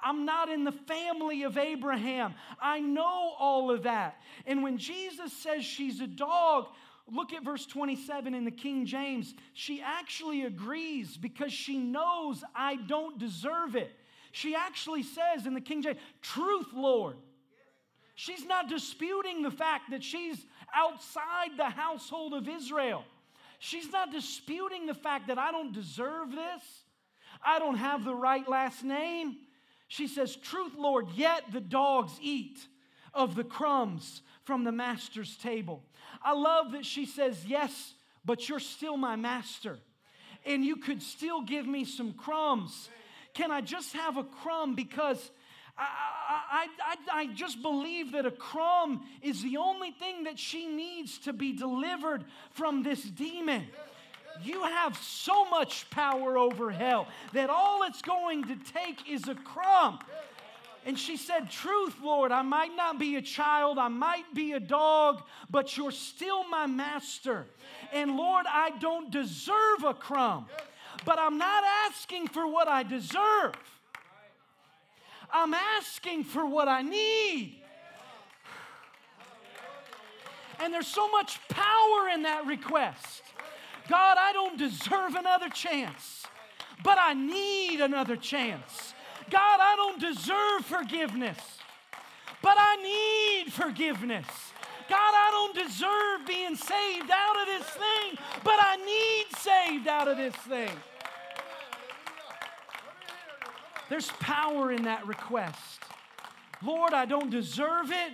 [0.05, 2.35] I'm not in the family of Abraham.
[2.61, 4.21] I know all of that.
[4.45, 6.67] And when Jesus says she's a dog,
[7.11, 9.33] look at verse 27 in the King James.
[9.55, 13.91] She actually agrees because she knows I don't deserve it.
[14.31, 17.17] She actually says in the King James, Truth, Lord.
[18.13, 23.03] She's not disputing the fact that she's outside the household of Israel.
[23.57, 26.61] She's not disputing the fact that I don't deserve this.
[27.43, 29.37] I don't have the right last name.
[29.88, 32.59] She says, Truth, Lord, yet the dogs eat
[33.13, 35.83] of the crumbs from the master's table.
[36.23, 39.79] I love that she says, Yes, but you're still my master,
[40.45, 42.89] and you could still give me some crumbs.
[43.33, 45.31] Can I just have a crumb because
[45.77, 45.88] I,
[46.51, 46.67] I,
[47.11, 51.33] I, I, just believe that a crumb is the only thing that she needs to
[51.33, 53.67] be delivered from this demon.
[54.43, 59.36] You have so much power over hell that all it's going to take is a
[59.36, 59.99] crumb.
[60.86, 64.59] And she said, Truth, Lord, I might not be a child, I might be a
[64.59, 67.45] dog, but you're still my master.
[67.91, 70.45] And Lord, I don't deserve a crumb,
[71.03, 73.55] but I'm not asking for what I deserve.
[75.33, 77.61] I'm asking for what I need.
[80.59, 83.23] And there's so much power in that request.
[83.88, 86.25] God, I don't deserve another chance,
[86.83, 88.93] but I need another chance.
[89.29, 91.38] God, I don't deserve forgiveness,
[92.41, 94.27] but I need forgiveness.
[94.88, 100.07] God, I don't deserve being saved out of this thing, but I need saved out
[100.07, 100.69] of this thing.
[103.89, 105.79] There's power in that request.
[106.63, 108.13] Lord, I don't deserve it.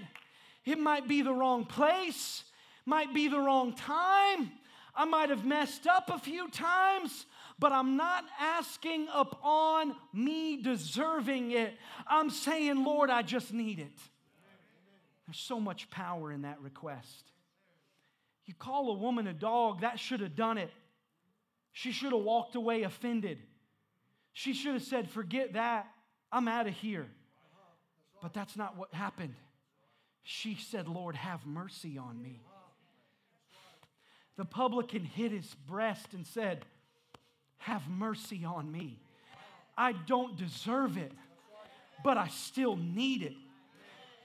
[0.66, 2.44] It might be the wrong place,
[2.86, 4.52] might be the wrong time.
[4.96, 7.26] I might have messed up a few times,
[7.60, 11.74] but I'm not asking upon me deserving it.
[12.08, 13.98] I'm saying, Lord, I just need it.
[15.26, 17.32] There's so much power in that request.
[18.46, 20.72] You call a woman a dog, that should have done it.
[21.72, 23.40] She should have walked away offended.
[24.34, 25.88] She should have said, Forget that.
[26.32, 27.08] I'm out of here.
[28.22, 29.36] But that's not what happened.
[30.24, 32.42] She said, Lord, have mercy on me.
[34.42, 36.66] The publican hit his breast and said,
[37.60, 38.98] Have mercy on me.
[39.78, 41.12] I don't deserve it,
[42.04, 43.36] but I still need it.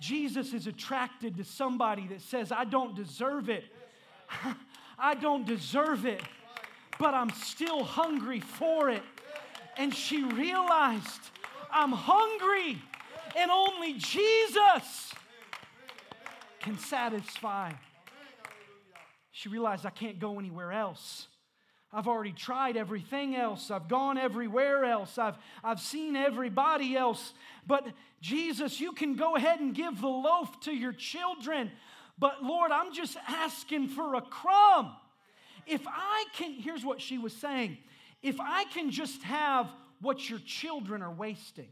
[0.01, 3.65] Jesus is attracted to somebody that says, I don't deserve it.
[4.99, 6.23] I don't deserve it,
[6.99, 9.03] but I'm still hungry for it
[9.77, 11.31] and she realized,
[11.71, 12.81] I'm hungry,
[13.37, 15.13] and only Jesus
[16.61, 17.73] can satisfy.
[19.37, 21.29] She realized, I can't go anywhere else.
[21.93, 23.71] I've already tried everything else.
[23.71, 25.19] I've gone everywhere else.
[25.19, 27.35] I've, I've seen everybody else.
[27.67, 27.87] But
[28.23, 31.71] Jesus, you can go ahead and give the loaf to your children.
[32.19, 34.97] But Lord, I'm just asking for a crumb.
[35.67, 37.77] If I can, here's what she was saying
[38.23, 39.69] if I can just have
[40.01, 41.69] what your children are wasting,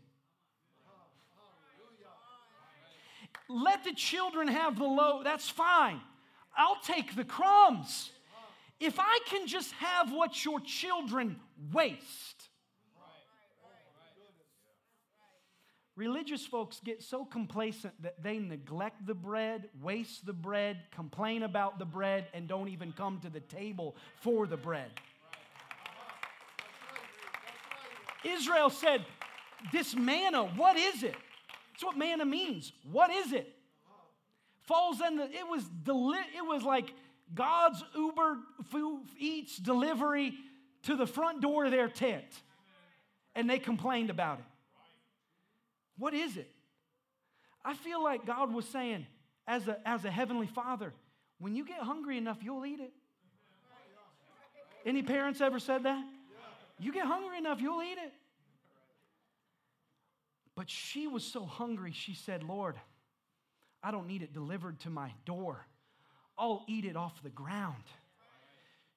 [3.49, 6.03] let the children have the loaf, that's fine.
[6.57, 8.11] I'll take the crumbs.
[8.81, 11.37] If I can just have what your children
[11.73, 12.49] waste.
[15.97, 21.79] Religious folks get so complacent that they neglect the bread, waste the bread, complain about
[21.79, 24.91] the bread, and don't even come to the table for the bread.
[28.25, 29.05] Israel said,
[29.73, 31.15] This manna, what is it?
[31.73, 32.73] That's what manna means.
[32.91, 33.54] What is it?
[34.67, 36.93] Falls in the, it was, deli- it was like
[37.35, 38.39] God's Uber
[39.19, 40.35] Eats delivery
[40.85, 42.25] to the front door of their tent.
[43.35, 44.45] And they complained about it.
[45.99, 46.51] What is it?
[47.65, 49.07] I feel like God was saying,
[49.47, 50.93] as a, as a heavenly father,
[51.39, 52.93] when you get hungry enough, you'll eat it.
[54.87, 56.05] Any parents ever said that?
[56.79, 58.13] You get hungry enough, you'll eat it.
[60.57, 62.77] But she was so hungry, she said, Lord,
[63.85, 65.67] I don't need it delivered to my door.
[66.39, 67.85] I'll eat it off the ground.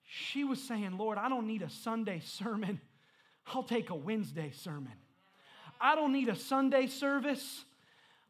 [0.06, 2.80] She was saying, Lord, I don't need a Sunday sermon.
[3.54, 4.94] I'll take a Wednesday sermon.
[5.80, 7.66] I don't need a Sunday service.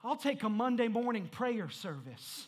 [0.03, 2.47] I'll take a Monday morning prayer service.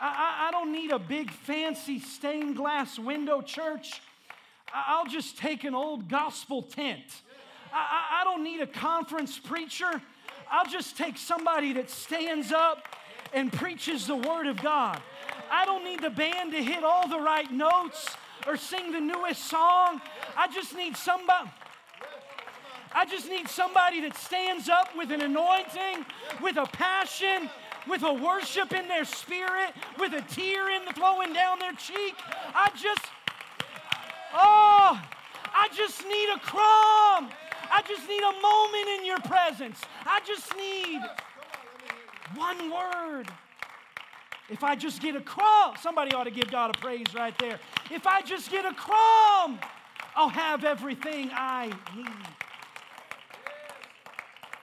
[0.00, 4.00] I, I, I don't need a big fancy stained glass window church.
[4.74, 7.04] I, will just take an old gospel tent.
[7.72, 10.00] I, I don't need a conference preacher.
[10.50, 12.84] I'll just take somebody that stands up
[13.32, 15.00] and preaches the Word of God.
[15.50, 18.16] I don't need the band to hit all the right notes
[18.46, 20.00] or sing the newest song.
[20.36, 21.50] I just need somebody.
[22.94, 26.04] I just need somebody that stands up with an anointing,
[26.42, 27.48] with a passion,
[27.88, 32.14] with a worship in their spirit, with a tear in the flowing down their cheek.
[32.54, 33.04] I just,
[34.34, 35.00] oh,
[35.54, 37.30] I just need a crumb.
[37.70, 39.80] I just need a moment in your presence.
[40.04, 41.00] I just need
[42.34, 43.28] one word.
[44.48, 47.58] If I just get a crumb, somebody ought to give God a praise right there.
[47.90, 49.58] If I just get a crumb,
[50.14, 52.06] I'll have everything I need.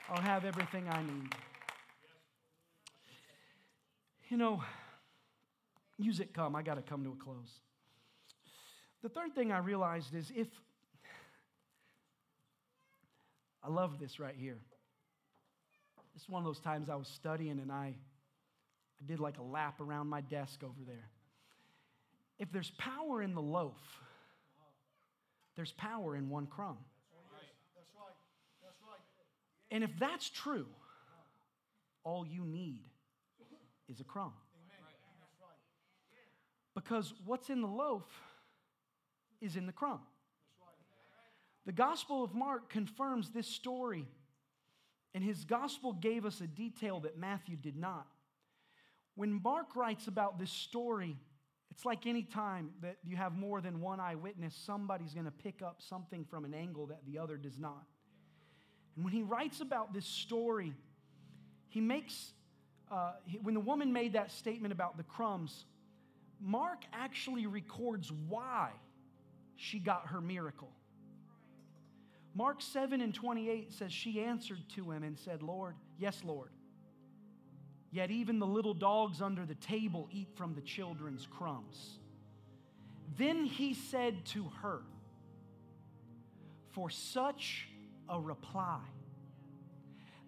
[0.08, 1.34] I'll have everything I need.
[4.28, 4.62] You know,
[5.98, 7.60] music come, I got to come to a close.
[9.02, 10.48] The third thing I realized is if
[13.62, 14.58] I love this right here.
[16.20, 17.94] This is one of those times I was studying and I,
[19.00, 21.08] I did like a lap around my desk over there.
[22.38, 23.80] If there's power in the loaf,
[25.56, 26.76] there's power in one crumb.
[27.10, 28.12] That's right.
[28.62, 28.94] That's right.
[29.70, 30.66] And if that's true,
[32.04, 32.82] all you need
[33.88, 34.34] is a crumb.
[36.74, 38.04] Because what's in the loaf
[39.40, 40.00] is in the crumb.
[41.64, 44.06] The Gospel of Mark confirms this story,
[45.14, 48.06] and his Gospel gave us a detail that Matthew did not.
[49.16, 51.16] When Mark writes about this story,
[51.70, 55.62] it's like any time that you have more than one eyewitness, somebody's going to pick
[55.62, 57.84] up something from an angle that the other does not.
[58.96, 60.74] And when he writes about this story,
[61.68, 62.32] he makes,
[62.90, 65.64] uh, when the woman made that statement about the crumbs,
[66.40, 68.70] Mark actually records why
[69.56, 70.72] she got her miracle.
[72.34, 76.50] Mark 7 and 28 says, She answered to him and said, Lord, yes, Lord.
[77.92, 81.98] Yet even the little dogs under the table eat from the children's crumbs.
[83.18, 84.82] Then he said to her,
[86.70, 87.68] For such
[88.08, 88.80] a reply.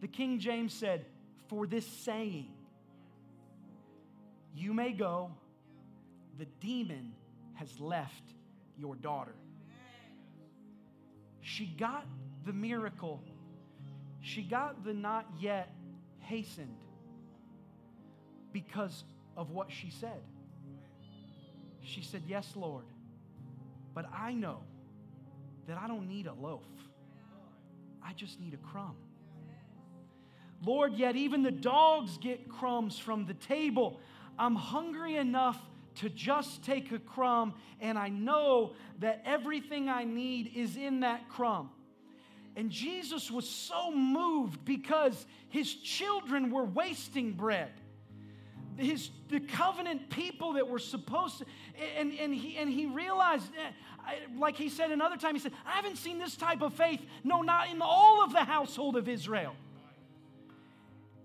[0.01, 1.07] The King James said,
[1.49, 2.49] For this saying,
[4.55, 5.31] you may go,
[6.39, 7.13] the demon
[7.55, 8.35] has left
[8.77, 9.35] your daughter.
[11.43, 12.07] She got
[12.47, 13.23] the miracle.
[14.21, 15.75] She got the not yet
[16.21, 16.79] hastened
[18.53, 19.05] because
[19.37, 20.23] of what she said.
[21.83, 22.85] She said, Yes, Lord,
[23.95, 24.61] but I know
[25.67, 26.67] that I don't need a loaf,
[28.05, 28.97] I just need a crumb.
[30.65, 34.01] Lord, yet even the dogs get crumbs from the table.
[34.39, 35.59] I'm hungry enough
[35.97, 41.29] to just take a crumb, and I know that everything I need is in that
[41.29, 41.71] crumb.
[42.57, 47.73] And Jesus was so moved because his children were wasting bread.
[48.77, 51.47] His, the covenant people that were supposed to,
[51.99, 55.73] and, and, he, and he realized, eh, like he said another time, he said, I
[55.73, 59.55] haven't seen this type of faith, no, not in all of the household of Israel.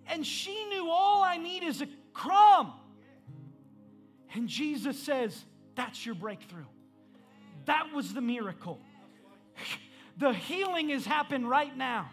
[0.07, 2.73] And she knew all I need is a crumb.
[4.33, 6.65] And Jesus says, That's your breakthrough.
[7.65, 8.79] That was the miracle.
[10.19, 12.09] The healing has happened right now,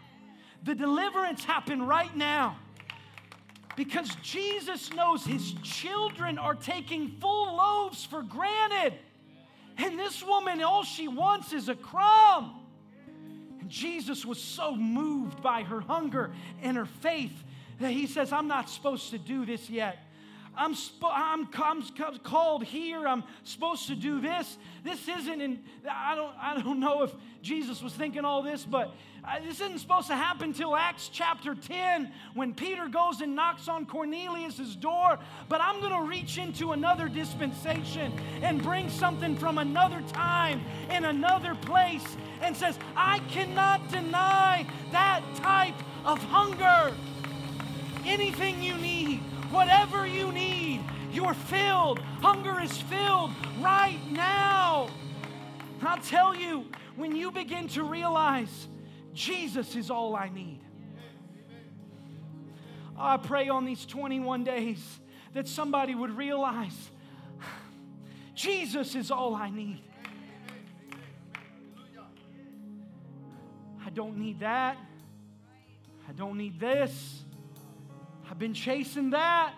[0.63, 2.57] the deliverance happened right now.
[3.75, 8.93] Because Jesus knows his children are taking full loaves for granted.
[9.77, 12.61] And this woman, all she wants is a crumb.
[13.59, 17.43] And Jesus was so moved by her hunger and her faith
[17.79, 19.97] that he says, I'm not supposed to do this yet.
[20.57, 21.83] I'm, I'm, I'm,
[22.23, 23.07] called here.
[23.07, 24.57] I'm supposed to do this.
[24.83, 28.93] This isn't in, I don't, I don't know if Jesus was thinking all this, but
[29.23, 33.67] uh, this isn't supposed to happen until Acts chapter 10 when Peter goes and knocks
[33.67, 35.17] on Cornelius' door.
[35.49, 41.05] But I'm going to reach into another dispensation and bring something from another time in
[41.05, 42.05] another place
[42.41, 45.75] and says, I cannot deny that type
[46.05, 46.93] of hunger.
[48.05, 50.81] Anything you need Whatever you need,
[51.11, 51.99] you're filled.
[52.21, 54.89] Hunger is filled right now.
[55.81, 56.65] I'll tell you,
[56.95, 58.67] when you begin to realize
[59.13, 60.59] Jesus is all I need,
[62.97, 64.99] I pray on these 21 days
[65.33, 66.89] that somebody would realize
[68.33, 69.81] Jesus is all I need.
[73.85, 74.77] I don't need that.
[76.07, 77.24] I don't need this.
[78.29, 79.53] I've been chasing that,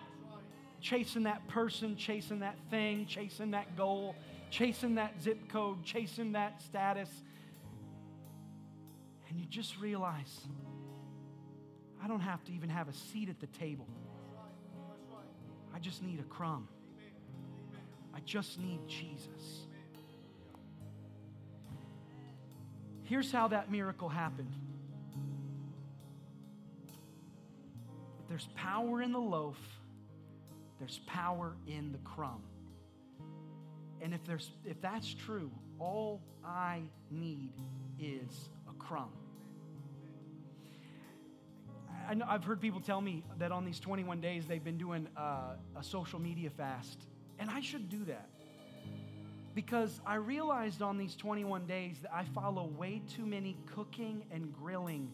[0.80, 4.14] chasing that person, chasing that thing, chasing that goal,
[4.50, 7.10] chasing that zip code, chasing that status.
[9.28, 10.40] And you just realize
[12.02, 13.86] I don't have to even have a seat at the table.
[15.74, 16.68] I just need a crumb.
[18.14, 19.66] I just need Jesus.
[23.04, 24.52] Here's how that miracle happened.
[28.28, 29.58] There's power in the loaf,
[30.78, 32.42] there's power in the crumb.
[34.00, 37.52] And if, there's, if that's true, all I need
[37.98, 39.10] is a crumb.
[42.08, 45.08] I know, I've heard people tell me that on these 21 days they've been doing
[45.16, 47.06] uh, a social media fast,
[47.38, 48.28] and I should do that.
[49.54, 54.52] Because I realized on these 21 days that I follow way too many cooking and
[54.52, 55.10] grilling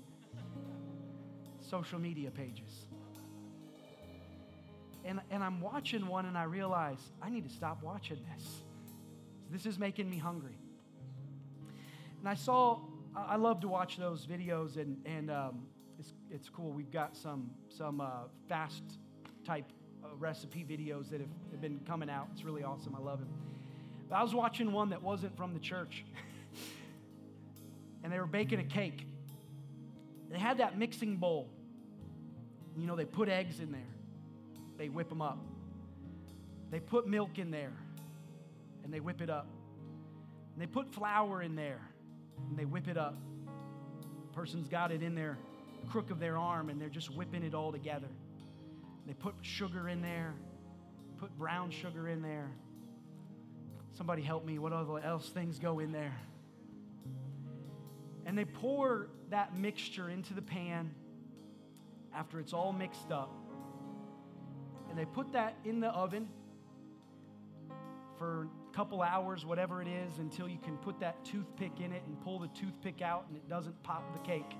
[1.60, 2.86] social media pages.
[5.04, 8.46] And, and I'm watching one and I realize I need to stop watching this.
[9.50, 10.56] This is making me hungry.
[12.20, 12.78] And I saw,
[13.14, 15.66] I love to watch those videos and, and um,
[15.98, 16.70] it's, it's cool.
[16.70, 18.82] We've got some, some uh, fast
[19.44, 19.66] type
[20.02, 22.28] uh, recipe videos that have, have been coming out.
[22.32, 22.96] It's really awesome.
[22.96, 23.28] I love them.
[24.08, 26.04] But I was watching one that wasn't from the church,
[28.04, 29.06] and they were baking a cake.
[30.30, 31.48] They had that mixing bowl.
[32.76, 33.80] You know, they put eggs in there,
[34.78, 35.38] they whip them up.
[36.70, 37.72] They put milk in there,
[38.82, 39.46] and they whip it up.
[40.52, 41.80] And they put flour in there,
[42.48, 43.16] and they whip it up.
[43.46, 45.38] The person's got it in their
[45.84, 48.08] crook of their arm and they're just whipping it all together.
[49.06, 50.34] They put sugar in there,
[51.18, 52.50] put brown sugar in there.
[53.92, 54.58] Somebody help me.
[54.58, 56.16] What other else things go in there?
[58.26, 60.90] And they pour that mixture into the pan
[62.14, 63.30] after it's all mixed up.
[64.94, 66.28] And they put that in the oven
[68.16, 72.04] for a couple hours, whatever it is, until you can put that toothpick in it
[72.06, 74.52] and pull the toothpick out and it doesn't pop the cake.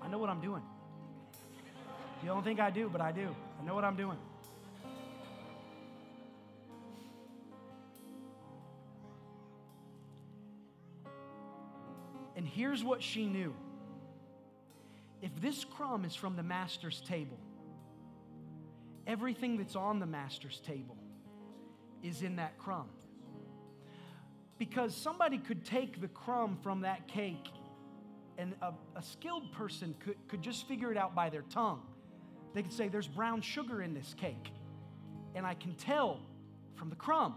[0.00, 0.62] I know what I'm doing.
[2.22, 3.34] You don't think I do, but I do.
[3.60, 4.16] I know what I'm doing.
[12.36, 13.52] And here's what she knew
[15.20, 17.38] if this crumb is from the master's table,
[19.08, 20.96] everything that's on the master's table
[22.02, 22.90] is in that crumb.
[24.58, 27.48] Because somebody could take the crumb from that cake
[28.36, 31.82] and a, a, skilled person could, could just figure it out by their tongue.
[32.54, 34.52] They could say, There's brown sugar in this cake,
[35.34, 36.20] and I can tell
[36.76, 37.34] from the crumb.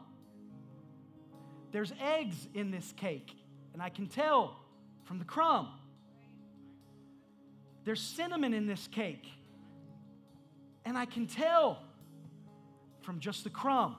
[1.71, 3.31] There's eggs in this cake,
[3.73, 4.59] and I can tell
[5.05, 5.69] from the crumb.
[7.83, 9.27] There's cinnamon in this cake,
[10.85, 11.83] and I can tell
[13.01, 13.95] from just the crumb.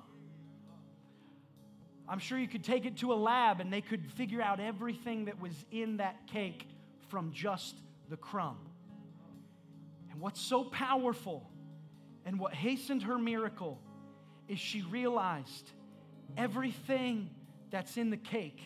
[2.09, 5.27] I'm sure you could take it to a lab and they could figure out everything
[5.27, 6.67] that was in that cake
[7.09, 7.77] from just
[8.11, 8.59] the crumb.
[10.11, 11.49] And what's so powerful
[12.27, 13.81] and what hastened her miracle
[14.49, 15.71] is she realized
[16.37, 17.31] everything
[17.71, 18.61] that's in the cake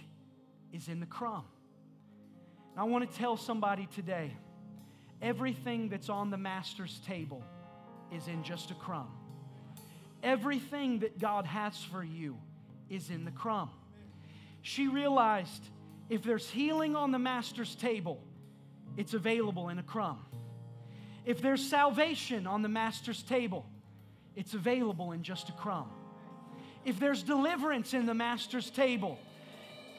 [0.72, 1.44] is in the crumb.
[2.72, 4.36] And I want to tell somebody today
[5.22, 7.42] everything that's on the master's table
[8.12, 9.10] is in just a crumb.
[10.22, 12.36] Everything that God has for you
[12.88, 13.70] is in the crumb.
[14.62, 15.68] She realized
[16.08, 18.22] if there's healing on the master's table,
[18.96, 20.24] it's available in a crumb.
[21.24, 23.66] If there's salvation on the master's table,
[24.36, 25.90] it's available in just a crumb.
[26.84, 29.18] If there's deliverance in the master's table,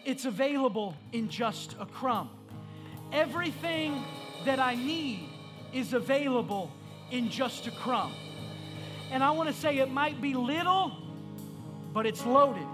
[0.05, 2.29] it's available in just a crumb.
[3.11, 4.01] Everything
[4.45, 5.27] that I need
[5.73, 6.71] is available
[7.11, 8.13] in just a crumb.
[9.11, 10.91] And I want to say it might be little,
[11.93, 12.67] but it's loaded.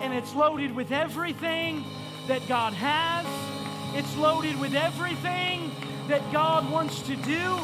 [0.00, 1.84] And it's loaded with everything
[2.28, 3.26] that God has
[3.96, 5.70] it's loaded with everything
[6.06, 7.58] that God wants to do.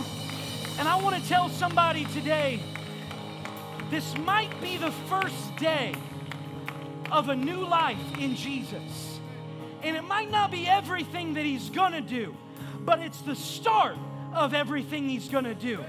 [0.78, 2.58] And I want to tell somebody today
[3.90, 5.94] this might be the first day
[7.10, 9.20] of a new life in Jesus.
[9.82, 12.34] And it might not be everything that He's going to do,
[12.80, 13.98] but it's the start
[14.34, 15.84] of everything He's going to do.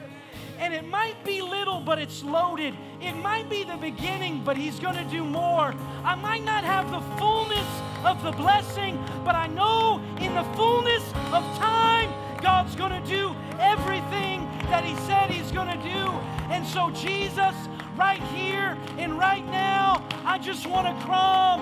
[0.60, 2.76] And it might be little, but it's loaded.
[3.02, 5.74] It might be the beginning, but He's going to do more.
[6.04, 7.68] I might not have the fullness
[8.04, 13.36] of the blessing, but I know in the fullness of time, God's going to do
[13.60, 16.10] everything that He said He's going to do.
[16.52, 17.56] And so, Jesus,
[17.98, 21.62] right here and right now, I just want to crumb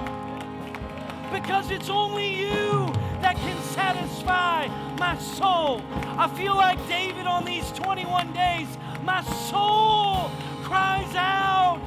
[1.31, 4.67] because it's only you that can satisfy
[5.01, 5.81] my soul.
[6.15, 8.67] I feel like David on these 21 days.
[9.03, 10.29] My soul
[10.61, 11.81] cries out.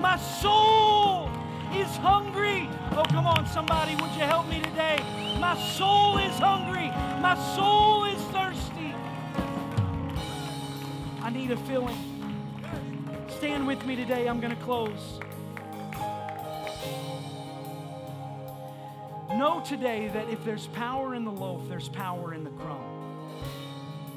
[0.00, 1.30] My soul
[1.74, 2.66] is hungry.
[2.92, 5.04] Oh, come on, somebody, would you help me today?
[5.38, 6.88] My soul is hungry.
[7.20, 8.94] My soul is thirsty.
[11.20, 12.00] I need a filling.
[13.36, 14.28] Stand with me today.
[14.28, 15.20] I'm going to close.
[19.42, 23.34] Know today that if there's power in the loaf, there's power in the crumb.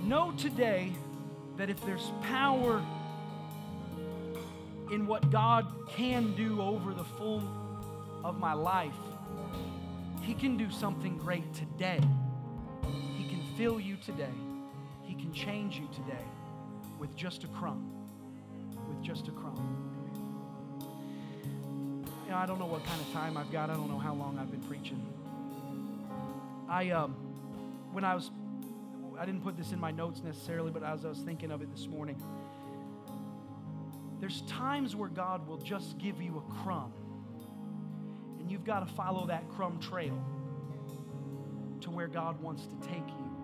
[0.03, 0.93] Know today
[1.57, 2.79] that if there's power
[4.91, 7.41] in what God can do over the full
[8.23, 8.93] of my life,
[10.21, 11.99] He can do something great today.
[13.17, 14.35] He can fill you today.
[15.01, 16.23] He can change you today
[16.99, 17.89] with just a crumb.
[18.87, 19.94] With just a crumb.
[22.25, 23.69] You know, I don't know what kind of time I've got.
[23.69, 25.05] I don't know how long I've been preaching.
[26.67, 27.11] I, um,
[27.91, 28.31] when I was,
[29.19, 31.71] I didn't put this in my notes necessarily, but as I was thinking of it
[31.71, 32.19] this morning,
[34.19, 36.91] there's times where God will just give you a crumb,
[38.39, 40.17] and you've got to follow that crumb trail
[41.81, 43.35] to where God wants to take you.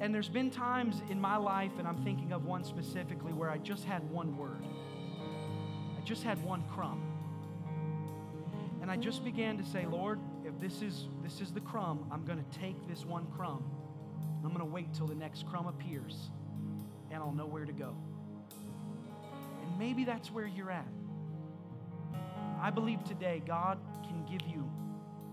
[0.00, 3.58] And there's been times in my life, and I'm thinking of one specifically, where I
[3.58, 4.64] just had one word.
[6.06, 7.02] Just had one crumb.
[8.80, 12.24] And I just began to say, Lord, if this is this is the crumb, I'm
[12.24, 13.64] going to take this one crumb.
[14.44, 16.30] I'm going to wait till the next crumb appears,
[17.10, 17.96] and I'll know where to go.
[19.64, 20.86] And maybe that's where you're at.
[22.62, 24.70] I believe today God can give you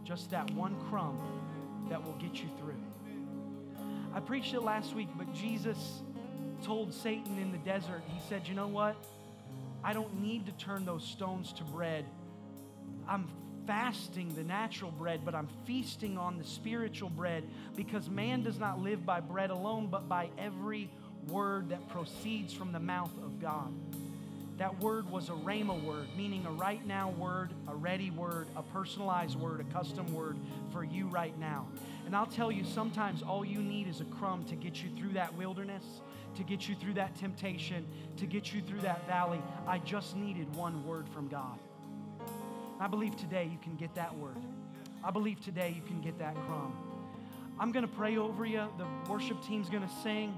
[0.03, 1.19] just that one crumb
[1.87, 2.81] that will get you through.
[4.15, 6.01] I preached it last week, but Jesus
[6.63, 8.95] told Satan in the desert, He said, You know what?
[9.83, 12.05] I don't need to turn those stones to bread.
[13.07, 13.27] I'm
[13.67, 17.43] fasting the natural bread, but I'm feasting on the spiritual bread
[17.75, 20.89] because man does not live by bread alone, but by every
[21.27, 23.73] word that proceeds from the mouth of God.
[24.57, 28.61] That word was a rhema word, meaning a right now word, a ready word, a
[28.61, 30.37] personalized word, a custom word
[30.71, 31.67] for you right now.
[32.05, 35.13] And I'll tell you, sometimes all you need is a crumb to get you through
[35.13, 35.83] that wilderness,
[36.35, 37.85] to get you through that temptation,
[38.17, 39.41] to get you through that valley.
[39.67, 41.59] I just needed one word from God.
[42.79, 44.37] I believe today you can get that word.
[45.03, 46.73] I believe today you can get that crumb.
[47.59, 48.67] I'm going to pray over you.
[48.77, 50.37] The worship team's going to sing.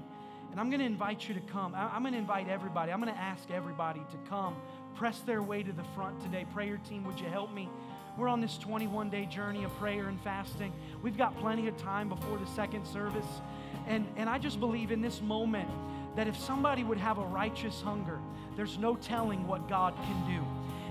[0.50, 1.74] And I'm going to invite you to come.
[1.74, 2.92] I'm going to invite everybody.
[2.92, 4.56] I'm going to ask everybody to come,
[4.94, 6.46] press their way to the front today.
[6.54, 7.68] Prayer team, would you help me?
[8.16, 10.72] We're on this 21 day journey of prayer and fasting.
[11.02, 13.26] We've got plenty of time before the second service.
[13.86, 15.68] And, and I just believe in this moment
[16.16, 18.18] that if somebody would have a righteous hunger,
[18.56, 20.42] there's no telling what God can do.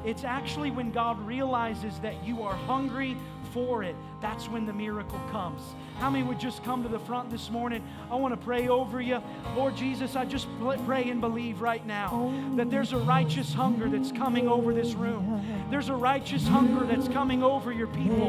[0.07, 3.17] It's actually when God realizes that you are hungry
[3.56, 5.62] for it, that's when the miracle comes.
[5.99, 7.82] How many would just come to the front this morning?
[8.12, 9.24] I want to pray over you.
[9.56, 10.47] Lord Jesus, I just
[10.86, 15.41] pray and believe right now that there's a righteous hunger that's coming over this room.
[15.72, 18.28] There's a righteous hunger that's coming over your people.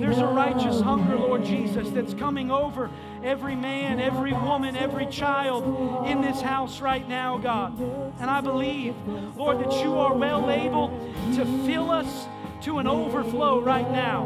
[0.00, 2.90] There's a righteous hunger, Lord Jesus, that's coming over
[3.22, 7.78] every man, every woman, every child in this house right now, God.
[8.18, 8.96] And I believe,
[9.36, 10.88] Lord, that you are well able
[11.36, 12.26] to fill us
[12.62, 14.24] to an overflow right now.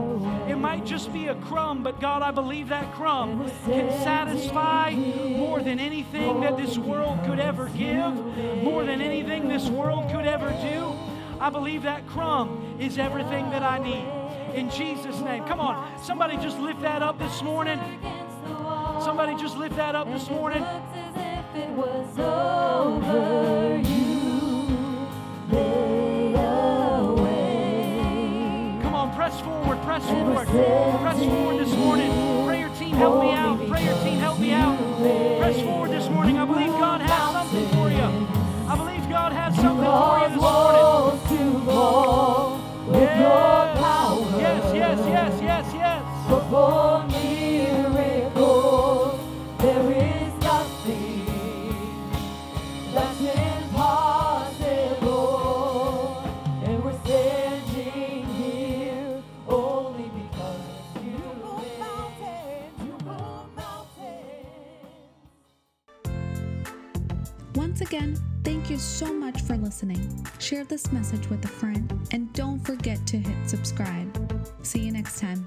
[0.50, 5.62] It might just be a crumb, but God, I believe that crumb can satisfy more
[5.62, 8.12] than anything that this world could ever give,
[8.64, 10.92] more than anything this world could ever do.
[11.38, 14.04] I believe that crumb is everything that I need.
[14.58, 15.44] In Jesus' name.
[15.44, 17.78] Come on, somebody just lift that up this morning.
[19.04, 20.64] Somebody just lift that up this morning.
[30.00, 32.10] Press forward, press forward this morning.
[32.46, 33.68] Prayer team, help me out.
[33.68, 34.78] Prayer team, help me out.
[35.40, 36.38] Press forward this morning.
[36.38, 38.26] I believe God has something for you.
[38.68, 41.20] I believe God has something for you this morning.
[44.40, 46.04] Yes, yes, yes, yes, yes.
[68.80, 70.26] So much for listening.
[70.38, 74.08] Share this message with a friend and don't forget to hit subscribe.
[74.62, 75.46] See you next time.